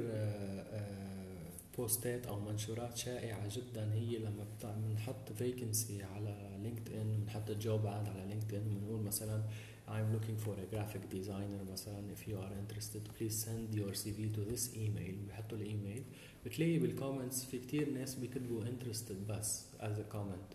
[1.78, 8.26] بوستات أو منشورات شائعة جدا هي لما بنحط vacancy على LinkedIn بنحط job ad على
[8.30, 9.44] LinkedIn بنقول مثلا
[9.89, 14.35] I'm looking for a graphic designer مثلا if you are interested please send your CV
[14.37, 16.03] to this email بيحطوا الايميل
[16.47, 20.55] بتلاقي بالكومنتس في كتير ناس بيكتبوا interested بس as a comment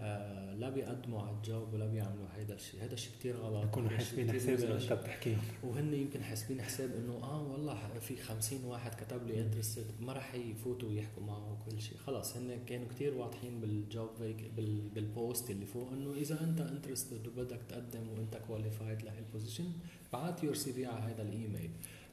[0.00, 2.84] آه لا بيقدموا على ال job ولا بيعملوا هذا الشيء.
[2.84, 3.64] هذا الشيء كثير غلط.
[3.66, 5.36] بكونوا حاسبين حساب اللي انت بتحكيه.
[5.64, 10.34] وهن يمكن حاسبين حساب إنه آه والله في 50 واحد كتب لي interested ما راح
[10.34, 11.98] يفوتوا ويحكوا معه وكل شيء.
[11.98, 14.10] خلص هن كانوا كثير واضحين بال job
[14.56, 19.72] بال بال post اللي فوق إنه إذا أنت interested وبدك تقدم وأنت qualified لهال position
[20.12, 21.70] بعت your CV على هذا الإيميل.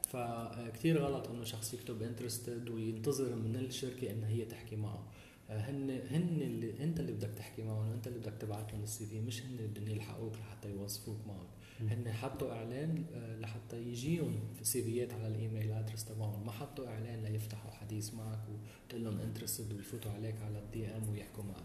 [0.07, 5.03] فكتير غلط إنه شخص يكتب interested وينتظر من الشركة إنها هي تحكي معه.
[5.49, 9.21] هن هن اللي انت اللي بدك تحكي معهم انت اللي بدك تبعت لهم ال CV
[9.21, 11.47] مش هن اللي بدهم يلحقوك لحتى يوظفوك معهم
[11.79, 16.45] هن حطوا اعلان آه، لحتى يجيهم سيفيات على ال email address تبعهم.
[16.45, 21.43] ما حطوا اعلان ليفتحوا حديث معك وتقول لهم interested ويفوتوا عليك على ال DM ويحكوا
[21.43, 21.63] معك.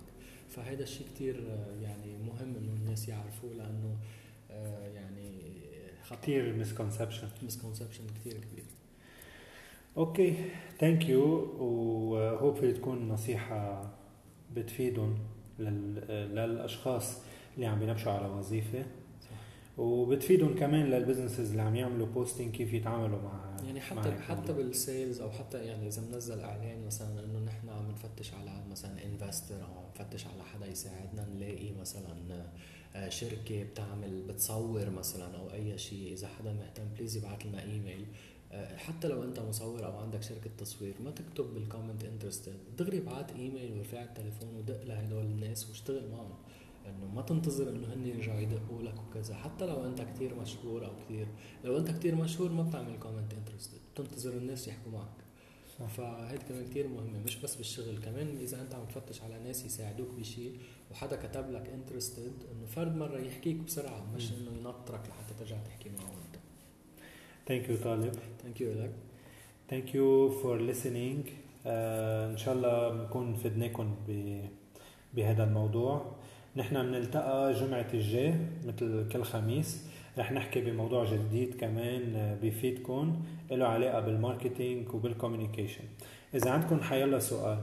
[0.49, 3.97] فهذا الشيء كثير آه، يعني مهم إنه الناس يعرفوه لأنه
[4.51, 5.61] آه، يعني
[6.23, 8.65] كثير misconception misconception كثير كبير.
[9.97, 10.35] okay
[10.79, 11.23] thank you
[11.59, 13.91] و hopefully تكون نصيحة
[14.55, 15.19] بتفيدهم
[15.59, 17.19] للأشخاص
[17.55, 18.85] اللي عم بينبشوا على وظيفة.
[19.79, 24.53] وبتفيدهم كمان لل businesses اللي عم يعملوا posting كيف يتعاملوا مع يعني حتى مع حتى
[24.53, 29.05] بال sales أو حتى يعني إذا بنزل إعلان مثلا إنه نحن عم نفتش على مثلا
[29.05, 32.45] investor أو عم نفتش على حدا يساعدنا نلاقي مثلا
[32.95, 36.13] آه، شركة بتعمل بتصور مثلا أو أي شيء.
[36.13, 38.07] إذا حدا مهتم please يبعث لنا ايميل
[38.77, 43.33] حتى لو انت مصور أو عندك شركة تصوير ما تكتب بال comment interested دغري ابعت
[43.33, 46.35] إيميل وارفع التليفون ودق لهدول الناس واشتغل معهم.
[46.87, 49.35] إنه ما تنتظر إنه هن يرجعوا يدقوا لك وكذا.
[49.35, 51.27] حتى لو انت كثير مشهور أو كثير
[51.65, 55.31] لو انت كثير مشهور ما بتعمل comment interested بتنتظر الناس يحكوا معك.
[55.89, 60.09] فهيدي كمان كثير مهمة مش بس بالشغل كمان إذا انت عم تفتش على ناس يساعدوك
[60.19, 60.59] بشيء
[60.91, 65.91] وحدا كتب لك interested إنه فرد مرة يحكيك بسرعة مش إنه ينطرك لحتى ترجع تحكي
[65.91, 66.20] معه
[67.49, 68.91] thank you طالب thank you لك
[69.71, 71.29] thank you for listening.
[71.65, 71.69] Uh,
[72.33, 73.95] ان شاء الله بنكون فدناكم
[75.15, 76.13] بهذا الموضوع.
[76.57, 78.35] نحن بنلتقى جمعة الجاي
[78.67, 79.91] مثل كل خميس.
[80.19, 85.85] رح نحكي بموضوع جديد كمان بيفيدكم له علاقة بال marketing وبال communication
[86.35, 87.59] إذا عندكم حيلا سؤال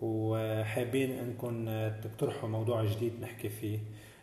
[0.00, 1.64] وحابين إنكم
[2.02, 3.78] تقترحوا موضوع جديد نحكي فيه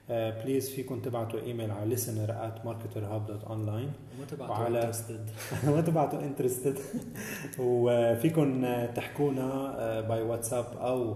[0.10, 5.20] please فيكم تبعتوا ايميل على listener at marketerhub.online وما تبعتوا وعلى- interested.
[5.76, 6.78] ما تبعتوا interested
[7.60, 11.16] وفيكم تحكونا by WhatsApp أو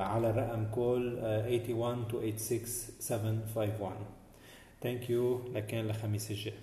[0.00, 2.66] على الرقم call 81 286
[3.00, 3.92] 751
[4.82, 6.54] thank you لكان لخميس الجاي.